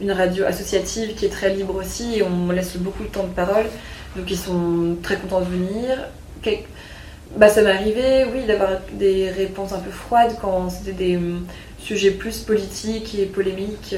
une 0.00 0.12
radio 0.12 0.44
associative 0.44 1.14
qui 1.14 1.26
est 1.26 1.30
très 1.30 1.54
libre 1.54 1.74
aussi 1.76 2.18
et 2.18 2.22
on 2.22 2.30
me 2.30 2.54
laisse 2.54 2.76
beaucoup 2.76 3.02
de 3.02 3.08
temps 3.08 3.24
de 3.24 3.34
parole. 3.34 3.66
Donc 4.16 4.30
ils 4.30 4.38
sont 4.38 4.96
très 5.02 5.16
contents 5.16 5.40
de 5.40 5.46
venir. 5.46 5.98
Bah, 7.36 7.48
ça 7.50 7.60
m'est 7.62 7.70
arrivé, 7.70 8.24
oui, 8.32 8.44
d'avoir 8.46 8.70
des 8.92 9.28
réponses 9.30 9.72
un 9.74 9.80
peu 9.80 9.90
froides 9.90 10.36
quand 10.40 10.70
c'était 10.70 10.92
des 10.92 11.16
hum, 11.18 11.44
sujets 11.78 12.12
plus 12.12 12.38
politiques 12.38 13.14
et 13.18 13.26
polémiques 13.26 13.94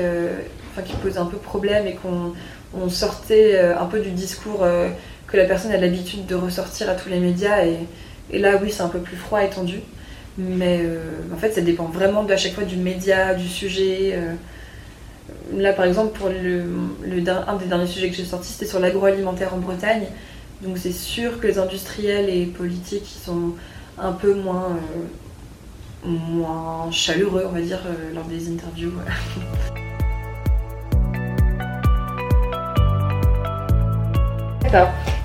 enfin, 0.70 0.82
qui 0.82 0.94
posait 0.96 1.18
un 1.18 1.26
peu 1.26 1.36
problème 1.36 1.86
et 1.86 1.94
qu'on 1.94 2.88
sortait 2.88 3.56
euh, 3.56 3.78
un 3.78 3.86
peu 3.86 4.00
du 4.00 4.10
discours 4.10 4.62
euh, 4.62 4.88
que 5.26 5.36
la 5.36 5.44
personne 5.44 5.72
a 5.72 5.76
l'habitude 5.76 6.26
de 6.26 6.34
ressortir 6.34 6.88
à 6.88 6.94
tous 6.94 7.08
les 7.08 7.20
médias. 7.20 7.64
Et, 7.64 8.38
là, 8.38 8.58
oui, 8.62 8.70
c'est 8.70 8.82
un 8.82 8.88
peu 8.88 9.00
plus 9.00 9.16
froid 9.16 9.42
et 9.42 9.50
tendu. 9.50 9.80
Mais 10.38 10.80
euh, 10.82 11.00
en 11.34 11.36
fait, 11.36 11.52
ça 11.52 11.60
dépend 11.60 11.86
vraiment 11.86 12.24
à 12.26 12.36
chaque 12.36 12.54
fois 12.54 12.64
du 12.64 12.76
média, 12.76 13.34
du 13.34 13.48
sujet. 13.48 14.18
Là, 15.52 15.72
par 15.72 15.84
exemple, 15.84 16.16
pour 16.16 16.28
un 16.28 17.56
des 17.56 17.66
derniers 17.66 17.86
sujets 17.86 18.08
que 18.08 18.16
j'ai 18.16 18.24
sorti, 18.24 18.52
c'était 18.52 18.66
sur 18.66 18.80
l'agroalimentaire 18.80 19.54
en 19.54 19.58
Bretagne. 19.58 20.06
Donc 20.62 20.78
c'est 20.78 20.92
sûr 20.92 21.40
que 21.40 21.46
les 21.46 21.58
industriels 21.58 22.28
et 22.28 22.46
politiques 22.46 23.10
sont 23.24 23.54
un 23.98 24.12
peu 24.12 24.34
moins, 24.34 24.76
moins 26.04 26.90
chaleureux, 26.90 27.46
on 27.48 27.52
va 27.52 27.60
dire, 27.60 27.80
lors 28.14 28.24
des 28.24 28.48
interviews. 28.48 28.92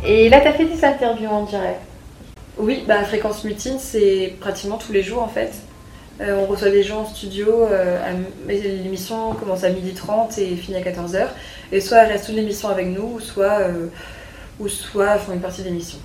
Et 0.03 0.29
là, 0.29 0.41
tu 0.41 0.47
as 0.47 0.53
fait 0.53 0.65
des 0.65 0.83
interviews 0.83 1.29
en 1.29 1.43
direct 1.43 1.79
Oui, 2.57 2.83
bah, 2.87 3.03
Fréquence 3.03 3.43
Mutine, 3.43 3.77
c'est 3.79 4.33
pratiquement 4.39 4.77
tous 4.77 4.91
les 4.91 5.03
jours 5.03 5.21
en 5.21 5.27
fait. 5.27 5.53
Euh, 6.21 6.37
on 6.41 6.45
reçoit 6.45 6.69
des 6.69 6.81
gens 6.81 7.01
en 7.01 7.05
studio, 7.05 7.67
euh, 7.69 7.99
l'émission 8.47 9.33
commence 9.33 9.63
à 9.63 9.69
12h30 9.69 10.39
et 10.39 10.55
finit 10.55 10.77
à 10.77 10.81
14h. 10.81 11.27
Et 11.71 11.79
soit 11.79 11.99
elles 11.99 12.11
restent 12.13 12.27
toute 12.27 12.35
l'émission 12.35 12.69
avec 12.69 12.87
nous, 12.87 13.19
soit, 13.19 13.59
euh, 13.59 13.87
ou 14.59 14.67
soit 14.67 15.17
font 15.17 15.33
une 15.33 15.41
partie 15.41 15.61
de 15.61 15.67
l'émission. 15.67 15.99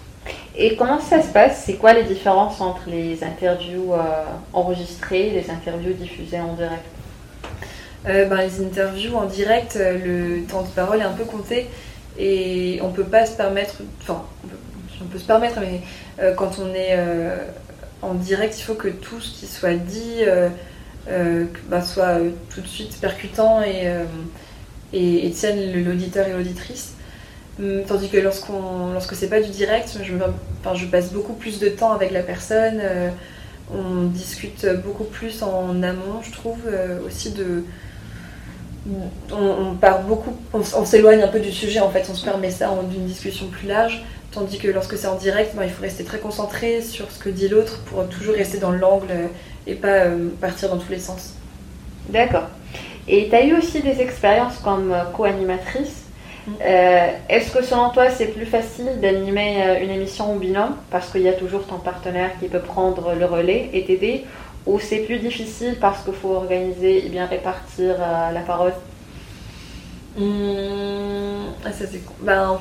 Et 0.57 0.77
comment 0.77 1.01
ça 1.01 1.23
se 1.23 1.29
passe? 1.29 1.63
C'est 1.65 1.75
quoi 1.75 1.95
les 1.95 2.03
différences 2.03 2.61
entre 2.61 2.91
les 2.91 3.25
interviews 3.25 3.95
enregistrées 4.53 5.29
et 5.29 5.31
les 5.31 5.51
interviews 5.51 5.95
diffusées 5.95 6.41
en 6.41 6.53
direct? 6.55 6.85
Ben, 8.05 8.37
Les 8.37 8.61
interviews 8.61 9.17
en 9.17 9.25
direct, 9.25 9.79
le 9.79 10.43
temps 10.43 10.63
de 10.63 10.69
parole 10.69 11.01
est 11.01 11.05
un 11.05 11.13
peu 11.13 11.25
compté. 11.25 11.69
Et 12.19 12.81
on 12.83 12.91
peut 12.91 13.05
pas 13.05 13.27
se 13.27 13.37
permettre, 13.37 13.77
enfin, 14.03 14.25
on 15.03 15.07
peut, 15.07 15.19
se 15.19 15.25
permettre, 15.25 15.61
mais 15.61 15.81
euh, 16.21 16.35
quand 16.35 16.59
on 16.59 16.75
est 16.75 16.97
euh, 16.97 17.37
en 18.03 18.15
direct, 18.15 18.59
il 18.59 18.63
faut 18.63 18.75
que 18.75 18.89
tout 18.89 19.21
ce 19.21 19.39
qui 19.39 19.47
soit 19.47 19.75
dit 19.75 20.25
euh, 21.09 21.45
bah, 21.69 21.83
soit 21.83 22.19
tout 22.53 22.61
de 22.61 22.67
suite 22.67 23.01
percutant 23.01 23.63
et, 23.63 23.91
et, 24.93 25.31
tienne 25.31 25.85
l'auditeur 25.85 26.29
et 26.29 26.33
l'auditrice. 26.33 26.95
Hum, 27.59 27.83
tandis 27.87 28.09
que 28.09 28.19
lorsqu'on, 28.19 28.93
lorsque 28.93 29.15
c'est 29.15 29.29
pas 29.29 29.41
du 29.41 29.51
direct, 29.51 29.99
je 30.03 30.87
passe 30.87 31.13
beaucoup 31.13 31.35
plus 31.35 31.59
de 31.59 31.69
temps 31.69 31.93
avec 31.93 32.11
la 32.11 32.23
personne, 32.23 32.83
on 33.73 34.07
discute 34.07 34.67
beaucoup 34.85 35.05
plus 35.05 35.43
en 35.43 35.83
amont, 35.83 36.23
je 36.23 36.33
trouve, 36.33 36.59
aussi 37.07 37.31
de, 37.33 37.65
on, 39.33 39.75
part 39.75 40.03
beaucoup, 40.03 40.35
on, 40.53 40.85
s'éloigne 40.85 41.23
un 41.23 41.29
peu 41.29 41.41
du 41.41 41.53
sujet 41.53 41.81
en 41.81 41.91
fait, 41.91 42.07
on 42.11 42.15
se 42.15 42.25
permet 42.25 42.51
ça 42.51 42.71
d'une 42.91 43.05
discussion 43.05 43.47
plus 43.47 43.69
large, 43.69 44.03
tandis 44.33 44.59
que 44.59 44.69
lorsque 44.69 44.97
c'est 44.97 45.07
en 45.07 45.17
direct, 45.17 45.55
ben, 45.55 45.65
il 45.65 45.71
faut 45.71 45.83
rester 45.83 46.05
très 46.05 46.19
concentré 46.19 46.81
sur 46.81 47.11
ce 47.11 47.19
que 47.19 47.29
dit 47.29 47.49
l'autre 47.49 47.81
pour 47.85 48.07
toujours 48.09 48.35
rester 48.35 48.59
dans 48.59 48.73
l'angle 48.73 49.09
et 49.67 49.75
pas 49.75 49.89
euh, 49.89 50.29
partir 50.41 50.71
dans 50.71 50.79
tous 50.79 50.91
les 50.91 50.99
sens. 50.99 51.35
D'accord. 52.09 52.49
Et 53.07 53.29
tu 53.29 53.35
as 53.35 53.45
eu 53.45 53.55
aussi 53.55 53.81
des 53.81 54.01
expériences 54.01 54.59
comme 54.59 54.93
euh, 54.93 55.05
co-animatrice. 55.15 56.05
Mm. 56.47 56.53
Euh, 56.65 57.09
est-ce 57.29 57.51
que 57.51 57.63
selon 57.63 57.91
toi 57.91 58.09
c'est 58.11 58.29
plus 58.29 58.47
facile 58.47 58.99
d'animer 59.03 59.79
une 59.83 59.91
émission 59.91 60.35
au 60.35 60.39
binôme? 60.39 60.77
Parce 60.91 61.11
qu'il 61.11 61.23
y 61.23 61.29
a 61.29 61.35
toujours 61.35 61.67
ton 61.67 61.79
partenaire 61.79 62.31
qui 62.41 62.49
peut 62.49 62.61
prendre 62.61 63.15
le 63.15 63.27
relais 63.27 63.69
et 63.75 63.85
t'aider? 63.85 64.25
Ou 64.67 64.79
c'est 64.79 64.99
plus 64.99 65.19
difficile 65.19 65.77
parce 65.81 66.05
qu'il 66.05 66.15
faut 66.15 66.35
organiser 66.35 67.07
et 67.07 67.09
bien 67.09 67.27
répartir 67.27 67.97
euh, 67.99 68.31
la 68.31 68.41
parole? 68.41 68.73
Mmh, 70.19 71.71
ça 71.71 71.87
c'est 71.91 72.01
ben, 72.21 72.59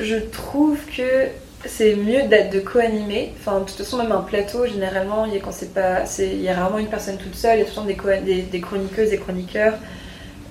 je 0.00 0.16
trouve 0.16 0.78
que 0.96 1.28
c'est 1.64 1.96
mieux 1.96 2.28
d'être 2.28 2.52
de 2.52 2.60
co-animer. 2.60 3.32
Enfin, 3.38 3.60
de 3.60 3.64
toute 3.64 3.76
façon, 3.76 3.98
même 3.98 4.12
un 4.12 4.20
plateau, 4.20 4.66
généralement, 4.66 5.26
il 5.26 5.34
y 5.34 5.36
a, 5.36 5.40
quand 5.40 5.52
c'est 5.52 5.74
pas, 5.74 6.02
a 6.02 6.54
rarement 6.54 6.78
une 6.78 6.86
personne 6.86 7.16
toute 7.16 7.34
seule. 7.34 7.58
Il 7.58 7.64
y 7.64 7.68
a 7.68 7.70
temps 7.70 7.84
des, 7.84 8.42
des, 8.42 8.60
chroniqueuses 8.60 9.12
et 9.12 9.18
chroniqueurs, 9.18 9.74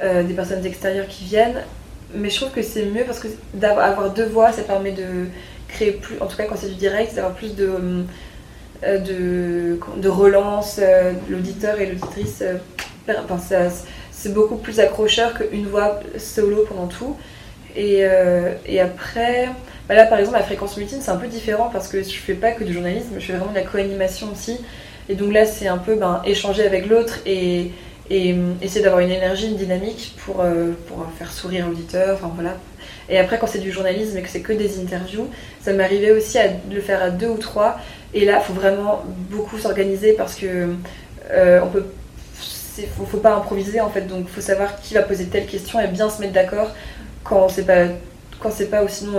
euh, 0.03 0.23
des 0.23 0.33
personnes 0.33 0.65
extérieures 0.65 1.07
qui 1.07 1.25
viennent. 1.25 1.63
mais 2.13 2.29
je 2.29 2.35
trouve 2.37 2.51
que 2.51 2.61
c'est 2.61 2.85
mieux 2.85 3.03
parce 3.05 3.19
que 3.19 3.27
d'avoir 3.53 4.13
deux 4.13 4.25
voix, 4.27 4.51
ça 4.51 4.63
permet 4.63 4.91
de 4.91 5.27
créer 5.67 5.91
plus, 5.91 6.19
en 6.21 6.27
tout 6.27 6.37
cas 6.37 6.45
quand 6.45 6.55
c'est 6.57 6.69
du 6.69 6.75
direct, 6.75 7.15
d'avoir 7.15 7.33
plus 7.33 7.55
de, 7.55 7.67
euh, 7.67 8.03
de, 8.83 9.79
de 9.97 10.09
relance, 10.09 10.79
euh, 10.81 11.13
l'auditeur 11.29 11.79
et 11.79 11.87
l'auditrice. 11.87 12.43
Enfin, 13.09 13.39
c'est 14.11 14.33
beaucoup 14.33 14.57
plus 14.57 14.79
accrocheur 14.79 15.33
qu'une 15.33 15.67
voix 15.67 15.99
solo 16.17 16.65
pendant 16.67 16.87
tout. 16.87 17.15
Et, 17.75 18.03
et 18.65 18.81
après, 18.81 19.49
bah 19.87 19.93
là 19.93 20.07
par 20.07 20.17
exemple, 20.17 20.37
la 20.37 20.43
fréquence 20.43 20.75
multine, 20.77 20.97
c'est 20.99 21.11
un 21.11 21.17
peu 21.17 21.27
différent 21.27 21.69
parce 21.71 21.87
que 21.87 22.01
je 22.01 22.09
fais 22.09 22.33
pas 22.33 22.51
que 22.51 22.63
du 22.63 22.73
journalisme, 22.73 23.13
je 23.19 23.25
fais 23.25 23.33
vraiment 23.33 23.51
de 23.51 23.55
la 23.55 23.61
co-animation 23.61 24.29
aussi. 24.31 24.57
Et 25.09 25.15
donc 25.15 25.31
là, 25.31 25.45
c'est 25.45 25.67
un 25.67 25.77
peu 25.77 25.95
ben, 25.95 26.21
échanger 26.25 26.65
avec 26.65 26.87
l'autre 26.87 27.19
et 27.25 27.71
et 28.09 28.33
euh, 28.33 28.53
essayer 28.61 28.81
d'avoir 28.81 29.01
une 29.01 29.11
énergie, 29.11 29.47
une 29.47 29.57
dynamique 29.57 30.15
pour, 30.25 30.41
euh, 30.41 30.71
pour 30.87 31.05
faire 31.17 31.31
sourire 31.31 31.67
l'auditeur. 31.67 32.15
Enfin 32.15 32.31
voilà. 32.33 32.57
Et 33.09 33.17
après, 33.17 33.37
quand 33.37 33.47
c'est 33.47 33.59
du 33.59 33.71
journalisme 33.71 34.17
et 34.17 34.21
que 34.21 34.29
c'est 34.29 34.41
que 34.41 34.53
des 34.53 34.79
interviews, 34.79 35.27
ça 35.61 35.73
m'arrivait 35.73 36.11
aussi 36.11 36.37
à 36.37 36.47
le 36.71 36.81
faire 36.81 37.01
à 37.01 37.09
deux 37.09 37.27
ou 37.27 37.37
trois. 37.37 37.77
Et 38.13 38.25
là, 38.25 38.39
il 38.41 38.45
faut 38.45 38.53
vraiment 38.53 39.03
beaucoup 39.29 39.57
s'organiser 39.57 40.13
parce 40.13 40.35
que 40.35 40.69
euh, 41.31 41.61
on 41.63 41.67
peut. 41.67 41.85
Faut, 43.09 43.17
pas 43.17 43.33
improviser 43.33 43.81
en 43.81 43.89
fait, 43.89 44.01
donc 44.01 44.27
faut 44.27 44.39
savoir 44.39 44.79
qui 44.79 44.93
va 44.93 45.01
poser 45.01 45.25
telle 45.25 45.47
question 45.47 45.79
et 45.79 45.87
bien 45.87 46.11
se 46.11 46.21
mettre 46.21 46.33
d'accord 46.33 46.75
quand 47.23 47.49
c'est 47.49 47.65
pas 47.65 47.85
quand 48.39 48.51
c'est 48.51 48.69
pas 48.69 48.83
ou 48.83 48.87
sinon 48.87 49.17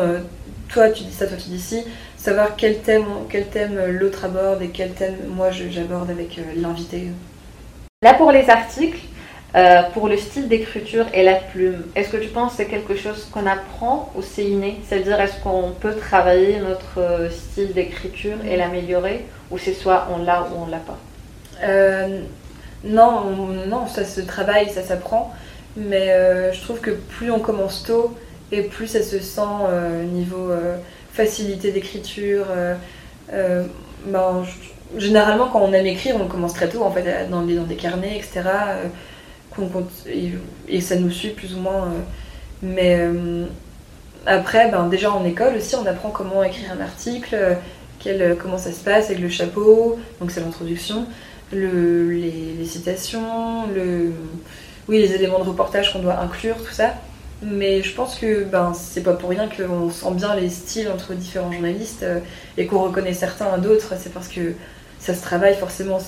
toi 0.69 0.91
tu 0.91 1.03
dis 1.03 1.13
ça, 1.13 1.27
toi 1.27 1.37
tu 1.37 1.49
dis 1.49 1.59
ci, 1.59 1.83
savoir 2.17 2.55
quel 2.55 2.79
thème 2.79 3.07
quel 3.29 3.49
thème 3.49 3.85
l'autre 3.89 4.25
aborde 4.25 4.63
et 4.63 4.69
quel 4.69 4.93
thème 4.93 5.17
moi 5.35 5.51
j'aborde 5.51 6.09
avec 6.09 6.39
l'invité. 6.55 7.09
Là, 8.01 8.15
pour 8.15 8.31
les 8.31 8.49
articles, 8.49 9.01
euh, 9.57 9.83
pour 9.95 10.09
le 10.09 10.19
style 10.19 10.47
d'écriture 10.49 11.07
et 11.15 11.23
la 11.23 11.37
plume, 11.37 11.83
est-ce 11.95 12.11
que 12.11 12.19
tu 12.19 12.29
penses 12.29 12.53
que 12.53 12.57
c'est 12.59 12.67
quelque 12.67 12.95
chose 12.95 13.29
qu'on 13.33 13.47
apprend 13.47 14.13
ou 14.15 14.23
c'est 14.23 14.45
inné? 14.45 14.79
C'est-à-dire, 14.87 15.19
est-ce 15.21 15.41
qu'on 15.43 15.73
peut 15.73 15.95
travailler 15.97 16.59
notre 16.61 17.01
euh, 17.01 17.31
style 17.31 17.73
d'écriture 17.73 18.37
et 18.45 18.57
l'améliorer 18.57 19.25
Ou 19.51 19.57
c'est 19.59 19.73
soit 19.73 20.09
on 20.15 20.23
l'a 20.23 20.43
ou 20.43 20.65
on 20.65 20.67
l'a 20.67 20.79
pas? 20.79 20.99
Euh, 21.65 22.21
Non, 22.85 23.25
non, 23.67 23.87
ça 23.87 24.05
se 24.05 24.21
travaille, 24.21 24.69
ça 24.69 24.83
s'apprend. 24.83 25.33
Mais 25.77 26.09
je 26.53 26.61
trouve 26.63 26.81
que 26.81 26.91
plus 26.91 27.31
on 27.31 27.39
commence 27.41 27.83
tôt 27.85 28.17
et 28.51 28.63
plus 28.63 28.87
ça 28.89 29.03
se 29.03 29.21
sent 29.21 29.41
niveau 30.13 30.51
facilité 31.13 31.71
d'écriture. 31.73 32.47
Ben, 33.31 34.45
généralement, 34.97 35.49
quand 35.49 35.61
on 35.61 35.73
aime 35.73 35.87
écrire, 35.87 36.17
on 36.21 36.27
commence 36.27 36.55
très 36.55 36.69
tôt, 36.69 36.83
en 36.83 36.91
fait, 36.91 37.29
dans 37.31 37.43
dans 37.43 37.63
des 37.65 37.77
carnets, 37.77 38.17
etc. 38.17 38.43
Euh, 39.61 40.39
et, 40.69 40.81
ça 40.81 40.97
nous 40.97 41.11
suit 41.11 41.31
plus 41.31 41.55
ou 41.55 41.61
moins. 41.61 41.87
Euh. 41.87 42.01
mais 42.63 42.97
euh, 42.99 43.47
après, 44.27 44.71
ben, 44.71 44.89
déjà 44.89 45.13
en 45.13 45.25
école 45.25 45.57
aussi, 45.57 45.75
on 45.77 45.87
apprend 45.87 46.11
comment 46.11 46.43
écrire 46.43 46.73
un 46.73 46.81
article, 46.81 47.57
quel, 47.99 48.37
comment 48.37 48.59
ça 48.59 48.73
se 48.73 48.83
passe 48.85 49.07
avec 49.07 49.21
le 49.21 49.29
chapeau, 49.29 49.99
donc 50.21 50.31
c'est 50.31 50.41
l'introduction, 50.41 51.07
le, 51.53 52.11
les, 52.11 52.65
citations, 52.67 53.67
le, 53.75 54.13
oui, 54.89 54.99
les 54.99 55.15
éléments 55.15 55.39
de 55.39 55.49
reportage 55.49 55.93
qu'on 55.93 56.01
doit 56.01 56.21
inclure, 56.21 56.57
tout 56.57 56.73
ça. 56.73 56.95
Mais 57.41 57.83
je 57.83 57.95
pense 57.95 58.17
que 58.17 58.45
ben, 58.45 58.73
c'est 58.75 59.03
pas 59.03 59.15
pour 59.15 59.31
rien 59.31 59.49
qu'on 59.49 59.91
sent 59.91 60.11
bien 60.13 60.35
les 60.35 60.51
styles 60.51 60.89
entre 60.89 61.15
différents 61.15 61.53
journalistes 61.53 62.05
et 62.57 62.67
qu'on 62.67 62.83
reconnaît 62.83 63.15
certains 63.15 63.47
à 63.47 63.59
d'autres. 63.59 63.95
C'est 63.97 64.13
parce 64.13 64.27
que 64.27 64.55
ça 64.99 65.15
se 65.15 65.23
travaille 65.23 65.55
forcément. 65.55 65.99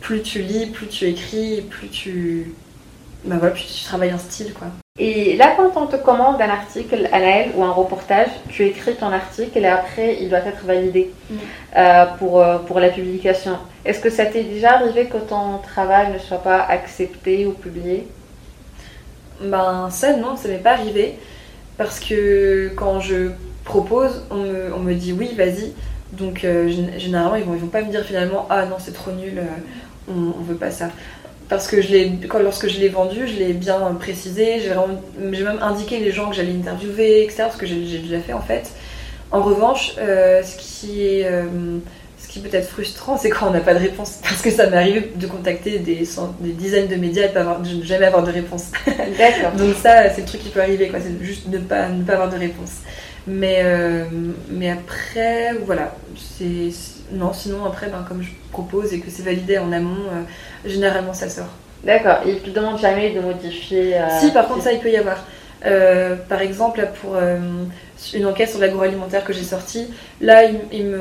Plus 0.00 0.20
tu 0.20 0.42
lis, 0.42 0.66
plus 0.66 0.86
tu 0.86 1.06
écris, 1.06 1.62
plus 1.62 1.88
tu, 1.88 2.52
bah 3.24 3.36
voilà, 3.38 3.54
plus 3.54 3.66
tu 3.66 3.84
travailles 3.84 4.10
un 4.10 4.18
style. 4.18 4.52
quoi. 4.52 4.68
Et 4.98 5.36
là, 5.36 5.54
quand 5.56 5.76
on 5.76 5.86
te 5.86 5.96
commande 5.96 6.40
un 6.40 6.48
article, 6.48 7.08
Anaël, 7.12 7.50
ou 7.54 7.62
un 7.62 7.70
reportage, 7.70 8.28
tu 8.48 8.64
écris 8.64 8.94
ton 8.94 9.12
article 9.12 9.58
et 9.58 9.66
après, 9.66 10.16
il 10.20 10.30
doit 10.30 10.38
être 10.38 10.64
validé 10.64 11.12
mm. 11.28 11.34
euh, 11.76 12.06
pour, 12.18 12.40
euh, 12.40 12.58
pour 12.58 12.80
la 12.80 12.88
publication. 12.88 13.58
Est-ce 13.84 14.00
que 14.00 14.08
ça 14.08 14.24
t'est 14.24 14.44
déjà 14.44 14.74
arrivé 14.74 15.06
que 15.06 15.18
ton 15.18 15.58
travail 15.58 16.12
ne 16.12 16.18
soit 16.18 16.42
pas 16.42 16.62
accepté 16.62 17.46
ou 17.46 17.52
publié? 17.52 18.08
Ben, 19.42 19.88
ça, 19.90 20.16
non, 20.16 20.36
ça 20.36 20.48
m'est 20.48 20.56
pas 20.58 20.72
arrivé. 20.72 21.18
Parce 21.76 22.00
que 22.00 22.72
quand 22.74 23.00
je 23.00 23.32
propose, 23.64 24.24
on 24.30 24.36
me, 24.36 24.74
on 24.74 24.78
me 24.78 24.94
dit 24.94 25.12
oui, 25.12 25.34
vas-y. 25.36 25.74
Donc 26.12 26.44
euh, 26.44 26.68
généralement, 26.96 27.34
ils 27.34 27.44
vont, 27.44 27.54
ils 27.54 27.60
vont 27.60 27.66
pas 27.66 27.82
me 27.82 27.90
dire 27.90 28.02
finalement 28.04 28.46
ah 28.48 28.64
non 28.64 28.76
c'est 28.78 28.94
trop 28.94 29.10
nul, 29.10 29.42
on, 30.08 30.12
on, 30.38 30.42
veut 30.42 30.54
pas 30.54 30.70
ça. 30.70 30.88
Parce 31.48 31.68
que 31.68 31.80
je 31.80 32.26
quand, 32.26 32.40
lorsque 32.40 32.68
je 32.68 32.80
l'ai 32.80 32.88
vendu, 32.88 33.26
je 33.26 33.38
l'ai 33.38 33.52
bien 33.52 33.78
précisé, 33.98 34.60
j'ai 34.60 35.44
même 35.44 35.58
indiqué 35.62 35.98
les 35.98 36.10
gens 36.10 36.30
que 36.30 36.36
j'allais 36.36 36.52
interviewer, 36.52 37.24
etc. 37.24 37.44
Parce 37.44 37.56
que 37.56 37.66
j'ai 37.66 37.98
déjà 37.98 38.20
fait 38.20 38.32
en 38.32 38.40
fait. 38.40 38.70
En 39.30 39.42
revanche, 39.42 39.94
euh, 39.98 40.42
ce 40.42 40.56
qui 40.56 41.02
est 41.02 41.28
ce 42.18 42.28
qui 42.28 42.40
peut 42.40 42.54
être 42.54 42.68
frustrant, 42.68 43.16
c'est 43.16 43.30
quand 43.30 43.48
on 43.48 43.50
n'a 43.50 43.60
pas 43.60 43.74
de 43.74 43.78
réponse. 43.78 44.18
Parce 44.22 44.42
que 44.42 44.50
ça 44.50 44.68
m'est 44.68 44.76
arrivé 44.76 45.12
de 45.14 45.26
contacter 45.26 45.78
des, 45.78 46.06
des, 46.40 46.52
dizaines 46.52 46.88
de 46.88 46.96
médias 46.96 47.26
et 47.26 47.28
de, 47.28 47.76
ne 47.76 47.84
jamais 47.84 48.06
avoir 48.06 48.24
de 48.24 48.32
réponse. 48.32 48.72
D'accord. 48.86 49.52
Donc 49.56 49.74
ça, 49.74 50.10
c'est 50.10 50.22
le 50.22 50.26
truc 50.26 50.42
qui 50.42 50.48
peut 50.48 50.60
arriver, 50.60 50.88
quoi. 50.88 50.98
C'est 51.00 51.24
juste 51.24 51.48
ne 51.48 51.58
pas, 51.58 51.88
ne 51.88 52.02
pas 52.02 52.14
avoir 52.14 52.30
de 52.30 52.36
réponse. 52.36 52.72
Mais, 53.26 53.60
euh, 53.64 54.04
mais 54.50 54.70
après, 54.70 55.54
voilà. 55.64 55.94
c'est 56.16 56.70
Non, 57.12 57.32
sinon, 57.32 57.64
après, 57.64 57.88
ben, 57.88 58.04
comme 58.08 58.22
je 58.22 58.30
propose 58.50 58.92
et 58.92 59.00
que 59.00 59.10
c'est 59.10 59.22
validé 59.22 59.58
en 59.58 59.72
amont, 59.72 60.04
euh, 60.12 60.22
généralement 60.68 61.14
ça 61.14 61.28
sort. 61.28 61.48
D'accord. 61.84 62.18
Il 62.26 62.40
te 62.40 62.50
demande 62.50 62.78
jamais 62.78 63.10
de 63.10 63.20
modifier. 63.20 63.96
Euh, 63.96 64.20
si, 64.20 64.30
par 64.30 64.48
contre, 64.48 64.64
ça, 64.64 64.72
il 64.72 64.80
peut 64.80 64.90
y 64.90 64.96
avoir. 64.96 65.24
par 66.28 66.40
exemple, 66.40 66.86
pour 67.00 67.16
une 67.16 68.26
enquête 68.26 68.50
sur 68.50 68.58
l'agroalimentaire 68.58 69.24
que 69.24 69.32
j'ai 69.32 69.44
sortie, 69.44 69.88
là, 70.20 70.44
ils, 70.44 70.60
ils 70.72 70.98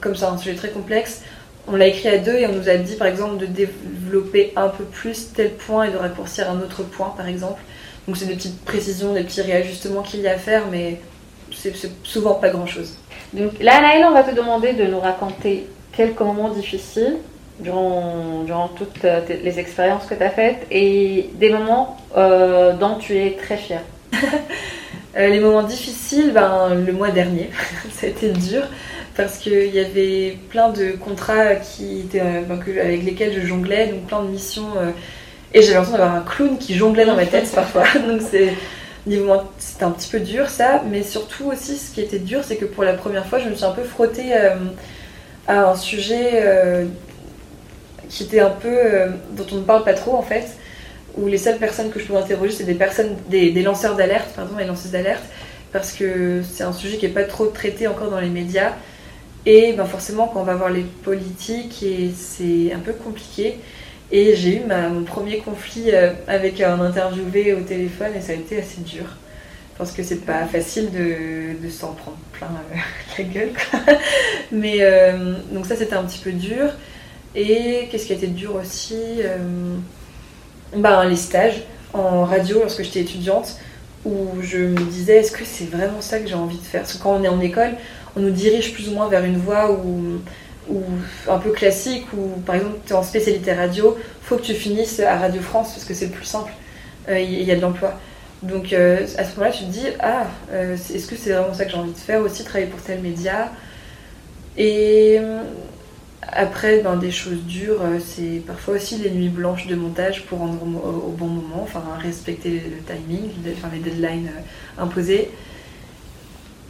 comme 0.00 0.14
c'est 0.14 0.24
un 0.24 0.36
sujet 0.38 0.54
très 0.54 0.70
complexe, 0.70 1.22
on 1.68 1.76
l'a 1.76 1.86
écrit 1.86 2.08
à 2.08 2.18
deux 2.18 2.34
et 2.34 2.46
on 2.46 2.52
nous 2.52 2.68
a 2.68 2.76
dit, 2.76 2.96
par 2.96 3.06
exemple, 3.06 3.38
de 3.38 3.46
développer 3.46 4.52
un 4.56 4.68
peu 4.68 4.84
plus 4.84 5.32
tel 5.32 5.52
point 5.52 5.84
et 5.84 5.92
de 5.92 5.96
raccourcir 5.96 6.50
un 6.50 6.60
autre 6.60 6.82
point, 6.82 7.14
par 7.16 7.28
exemple. 7.28 7.62
Donc, 8.06 8.16
c'est 8.16 8.26
des 8.26 8.34
petites 8.34 8.64
précisions, 8.64 9.14
des 9.14 9.22
petits 9.22 9.42
réajustements 9.42 10.02
qu'il 10.02 10.20
y 10.20 10.28
a 10.28 10.32
à 10.32 10.38
faire, 10.38 10.64
mais 10.70 11.00
c'est 11.54 11.72
souvent 12.02 12.34
pas 12.34 12.48
grand-chose. 12.50 12.96
Donc 13.32 13.52
là, 13.60 13.80
Naël, 13.80 14.04
on 14.04 14.12
va 14.12 14.22
te 14.24 14.34
demander 14.34 14.72
de 14.72 14.84
nous 14.84 14.98
raconter 14.98 15.66
quelques 15.92 16.20
moments 16.20 16.48
difficiles 16.48 17.16
durant, 17.60 18.42
durant 18.44 18.68
toutes 18.68 19.04
euh, 19.04 19.20
les 19.28 19.58
expériences 19.58 20.06
que 20.06 20.14
tu 20.14 20.22
as 20.22 20.30
faites 20.30 20.66
et 20.70 21.30
des 21.34 21.50
moments 21.50 21.96
euh, 22.16 22.72
dont 22.72 22.96
tu 22.96 23.16
es 23.16 23.32
très 23.32 23.56
fière. 23.56 23.82
Euh, 25.16 25.26
les 25.26 25.40
moments 25.40 25.64
difficiles, 25.64 26.30
ben, 26.32 26.72
le 26.86 26.92
mois 26.92 27.10
dernier, 27.10 27.50
ça 27.90 28.06
a 28.06 28.10
été 28.10 28.28
dur 28.28 28.62
parce 29.16 29.38
qu'il 29.38 29.74
y 29.74 29.80
avait 29.80 30.38
plein 30.50 30.68
de 30.68 30.92
contrats 30.92 31.56
qui 31.56 32.02
étaient, 32.02 32.42
ben, 32.48 32.60
avec 32.80 33.04
lesquels 33.04 33.32
je 33.32 33.44
jonglais, 33.44 33.88
donc 33.88 34.06
plein 34.06 34.22
de 34.22 34.28
missions. 34.28 34.68
et 35.52 35.62
j'avais 35.62 35.74
l'impression 35.74 35.98
d'avoir 35.98 36.14
un 36.14 36.20
clown 36.20 36.56
qui 36.58 36.76
jonglait 36.76 37.06
dans 37.06 37.16
ma 37.16 37.26
tête 37.26 37.50
parfois. 37.54 37.82
donc 38.06 38.20
c'est 38.22 38.52
c'était 39.58 39.84
un 39.84 39.90
petit 39.90 40.10
peu 40.10 40.20
dur 40.20 40.48
ça, 40.48 40.82
mais 40.88 41.02
surtout 41.02 41.46
aussi 41.46 41.76
ce 41.76 41.92
qui 41.92 42.00
était 42.00 42.18
dur, 42.18 42.42
c'est 42.44 42.56
que 42.56 42.64
pour 42.64 42.84
la 42.84 42.94
première 42.94 43.26
fois, 43.26 43.38
je 43.38 43.48
me 43.48 43.54
suis 43.54 43.64
un 43.64 43.72
peu 43.72 43.82
frottée 43.82 44.34
euh, 44.34 44.56
à 45.48 45.70
un 45.70 45.76
sujet 45.76 46.32
euh, 46.34 46.86
qui 48.08 48.24
était 48.24 48.40
un 48.40 48.50
peu 48.50 48.68
euh, 48.68 49.08
dont 49.32 49.46
on 49.52 49.56
ne 49.56 49.62
parle 49.62 49.84
pas 49.84 49.94
trop 49.94 50.16
en 50.16 50.22
fait, 50.22 50.46
où 51.16 51.26
les 51.26 51.38
seules 51.38 51.58
personnes 51.58 51.90
que 51.90 51.98
je 51.98 52.06
pouvais 52.06 52.18
interroger, 52.18 52.52
c'est 52.52 52.64
des 52.64 52.74
personnes, 52.74 53.16
des, 53.28 53.50
lanceurs 53.62 53.96
d'alerte, 53.96 54.30
pardon, 54.36 54.56
les 54.58 54.66
lanceuses 54.66 54.92
d'alerte, 54.92 55.24
parce 55.72 55.92
que 55.92 56.42
c'est 56.42 56.64
un 56.64 56.72
sujet 56.72 56.98
qui 56.98 57.06
n'est 57.06 57.12
pas 57.12 57.24
trop 57.24 57.46
traité 57.46 57.86
encore 57.88 58.10
dans 58.10 58.20
les 58.20 58.28
médias. 58.28 58.72
Et 59.46 59.72
ben 59.72 59.86
forcément, 59.86 60.28
quand 60.28 60.40
on 60.40 60.44
va 60.44 60.54
voir 60.54 60.68
les 60.68 60.82
politiques, 60.82 61.84
c'est 62.14 62.72
un 62.74 62.78
peu 62.78 62.92
compliqué. 62.92 63.58
Et 64.12 64.34
j'ai 64.34 64.56
eu 64.56 64.62
mon 64.66 65.04
premier 65.04 65.38
conflit 65.38 65.92
euh, 65.92 66.12
avec 66.26 66.60
un 66.60 66.80
interviewé 66.80 67.54
au 67.54 67.60
téléphone 67.60 68.10
et 68.16 68.20
ça 68.20 68.32
a 68.32 68.34
été 68.34 68.58
assez 68.58 68.80
dur. 68.80 69.04
Parce 69.78 69.92
que 69.92 70.02
c'est 70.02 70.26
pas 70.26 70.44
facile 70.46 70.90
de, 70.90 71.62
de 71.62 71.70
s'en 71.70 71.92
prendre 71.92 72.18
plein 72.32 72.48
euh, 72.48 72.76
la 73.18 73.24
gueule. 73.24 73.52
Mais 74.52 74.78
euh, 74.80 75.36
donc 75.52 75.66
ça 75.66 75.76
c'était 75.76 75.94
un 75.94 76.04
petit 76.04 76.18
peu 76.18 76.32
dur. 76.32 76.70
Et 77.36 77.88
qu'est-ce 77.90 78.06
qui 78.06 78.12
a 78.12 78.16
été 78.16 78.26
dur 78.26 78.56
aussi 78.56 79.20
ben, 80.76 81.04
Les 81.04 81.14
stages 81.14 81.62
en 81.94 82.24
radio 82.24 82.58
lorsque 82.58 82.82
j'étais 82.82 83.02
étudiante 83.02 83.56
où 84.04 84.30
je 84.42 84.58
me 84.58 84.84
disais 84.90 85.18
est-ce 85.18 85.30
que 85.30 85.44
c'est 85.44 85.70
vraiment 85.70 86.00
ça 86.00 86.18
que 86.18 86.26
j'ai 86.26 86.34
envie 86.34 86.58
de 86.58 86.64
faire? 86.64 86.80
Parce 86.80 86.94
que 86.94 87.02
quand 87.02 87.14
on 87.14 87.22
est 87.22 87.28
en 87.28 87.40
école, 87.40 87.74
on 88.16 88.20
nous 88.20 88.30
dirige 88.30 88.72
plus 88.72 88.88
ou 88.88 88.94
moins 88.94 89.08
vers 89.08 89.24
une 89.24 89.36
voie 89.36 89.70
où 89.70 90.20
ou 90.68 90.82
un 91.28 91.38
peu 91.38 91.50
classique, 91.50 92.06
ou 92.12 92.40
par 92.40 92.56
exemple 92.56 92.78
tu 92.86 92.92
es 92.92 92.96
en 92.96 93.02
spécialité 93.02 93.52
radio, 93.52 93.96
faut 94.22 94.36
que 94.36 94.42
tu 94.42 94.54
finisses 94.54 95.00
à 95.00 95.18
Radio 95.18 95.40
France 95.40 95.72
parce 95.72 95.84
que 95.84 95.94
c'est 95.94 96.06
le 96.06 96.12
plus 96.12 96.24
simple, 96.24 96.52
il 97.08 97.14
euh, 97.14 97.20
y, 97.20 97.50
a 97.50 97.56
de 97.56 97.60
l'emploi. 97.60 97.98
Donc 98.42 98.72
euh, 98.72 99.06
à 99.18 99.24
ce 99.24 99.36
moment-là, 99.36 99.50
tu 99.50 99.64
te 99.64 99.70
dis, 99.70 99.86
ah, 100.00 100.26
euh, 100.52 100.74
est-ce 100.74 101.06
que 101.06 101.16
c'est 101.16 101.32
vraiment 101.32 101.54
ça 101.54 101.64
que 101.64 101.70
j'ai 101.70 101.76
envie 101.76 101.92
de 101.92 101.98
faire 101.98 102.20
aussi, 102.20 102.44
travailler 102.44 102.70
pour 102.70 102.80
tel 102.80 103.00
média? 103.00 103.50
Et 104.56 105.18
Après, 106.22 106.80
ben, 106.80 106.96
des 106.96 107.10
choses 107.10 107.44
dures, 107.44 107.80
c'est 108.04 108.42
parfois 108.46 108.74
aussi 108.74 108.98
les 108.98 109.10
nuits 109.10 109.28
blanches 109.28 109.66
de 109.66 109.74
montage 109.74 110.26
pour 110.26 110.38
rendre 110.40 110.62
au, 110.62 111.10
bon 111.10 111.26
moment, 111.26 111.62
enfin 111.62 111.82
respecter 111.98 112.50
le 112.50 112.82
timing, 112.84 113.30
enfin, 113.56 113.68
les 113.72 113.80
deadlines 113.80 114.30
imposés. 114.78 115.30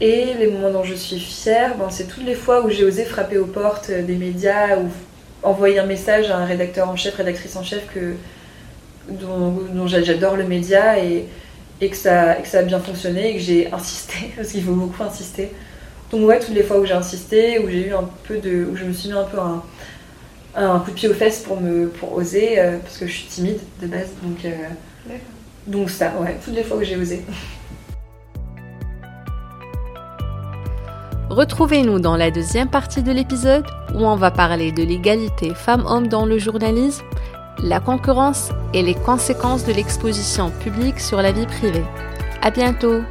Et 0.00 0.32
les 0.38 0.46
moments 0.46 0.70
dont 0.70 0.84
je 0.84 0.94
suis 0.94 1.18
fière, 1.18 1.76
ben, 1.76 1.90
c'est 1.90 2.06
toutes 2.06 2.24
les 2.24 2.34
fois 2.34 2.64
où 2.64 2.70
j'ai 2.70 2.84
osé 2.84 3.04
frapper 3.04 3.36
aux 3.36 3.46
portes 3.46 3.90
des 3.90 4.16
médias 4.16 4.78
ou 4.78 4.88
envoyer 5.42 5.78
un 5.78 5.86
message 5.86 6.30
à 6.30 6.38
un 6.38 6.46
rédacteur 6.46 6.88
en 6.88 6.96
chef, 6.96 7.16
rédactrice 7.16 7.54
en 7.56 7.62
chef 7.62 7.86
que, 7.92 8.14
dont, 9.08 9.58
dont 9.74 9.86
j'adore 9.86 10.36
le 10.36 10.44
média 10.44 10.98
et, 10.98 11.26
et, 11.82 11.90
que 11.90 11.96
ça, 11.96 12.38
et 12.38 12.42
que 12.42 12.48
ça 12.48 12.60
a 12.60 12.62
bien 12.62 12.80
fonctionné 12.80 13.30
et 13.30 13.34
que 13.34 13.40
j'ai 13.40 13.72
insisté, 13.72 14.32
parce 14.36 14.48
qu'il 14.48 14.62
faut 14.62 14.72
beaucoup 14.72 15.02
insister. 15.02 15.50
Donc 16.10 16.26
ouais, 16.26 16.40
toutes 16.40 16.54
les 16.54 16.62
fois 16.62 16.78
où 16.78 16.86
j'ai 16.86 16.94
insisté, 16.94 17.58
où 17.58 17.68
j'ai 17.68 17.88
eu 17.88 17.94
un 17.94 18.08
peu 18.26 18.38
de, 18.38 18.64
où 18.72 18.76
je 18.76 18.84
me 18.84 18.92
suis 18.92 19.10
mis 19.10 19.14
un 19.14 19.24
peu 19.24 19.38
un, 19.38 19.62
un 20.54 20.78
coup 20.80 20.92
de 20.92 20.96
pied 20.96 21.08
aux 21.08 21.14
fesses 21.14 21.40
pour 21.40 21.60
me, 21.60 21.88
pour 21.88 22.14
oser, 22.14 22.58
euh, 22.58 22.78
parce 22.78 22.96
que 22.96 23.06
je 23.06 23.12
suis 23.12 23.26
timide 23.26 23.60
de 23.82 23.86
base, 23.86 24.08
donc 24.22 24.44
euh, 24.44 25.14
donc 25.66 25.90
ça, 25.90 26.14
ouais, 26.20 26.36
toutes 26.42 26.54
les 26.54 26.64
fois 26.64 26.78
où 26.78 26.82
j'ai 26.82 26.96
osé. 26.96 27.22
Retrouvez-nous 31.30 32.00
dans 32.00 32.16
la 32.16 32.32
deuxième 32.32 32.68
partie 32.68 33.04
de 33.04 33.12
l'épisode 33.12 33.64
où 33.94 34.04
on 34.04 34.16
va 34.16 34.32
parler 34.32 34.72
de 34.72 34.82
l'égalité 34.82 35.54
femmes-hommes 35.54 36.08
dans 36.08 36.26
le 36.26 36.38
journalisme, 36.38 37.04
la 37.62 37.78
concurrence 37.78 38.50
et 38.74 38.82
les 38.82 38.96
conséquences 38.96 39.64
de 39.64 39.72
l'exposition 39.72 40.50
publique 40.50 40.98
sur 40.98 41.22
la 41.22 41.30
vie 41.30 41.46
privée. 41.46 41.84
À 42.42 42.50
bientôt! 42.50 43.02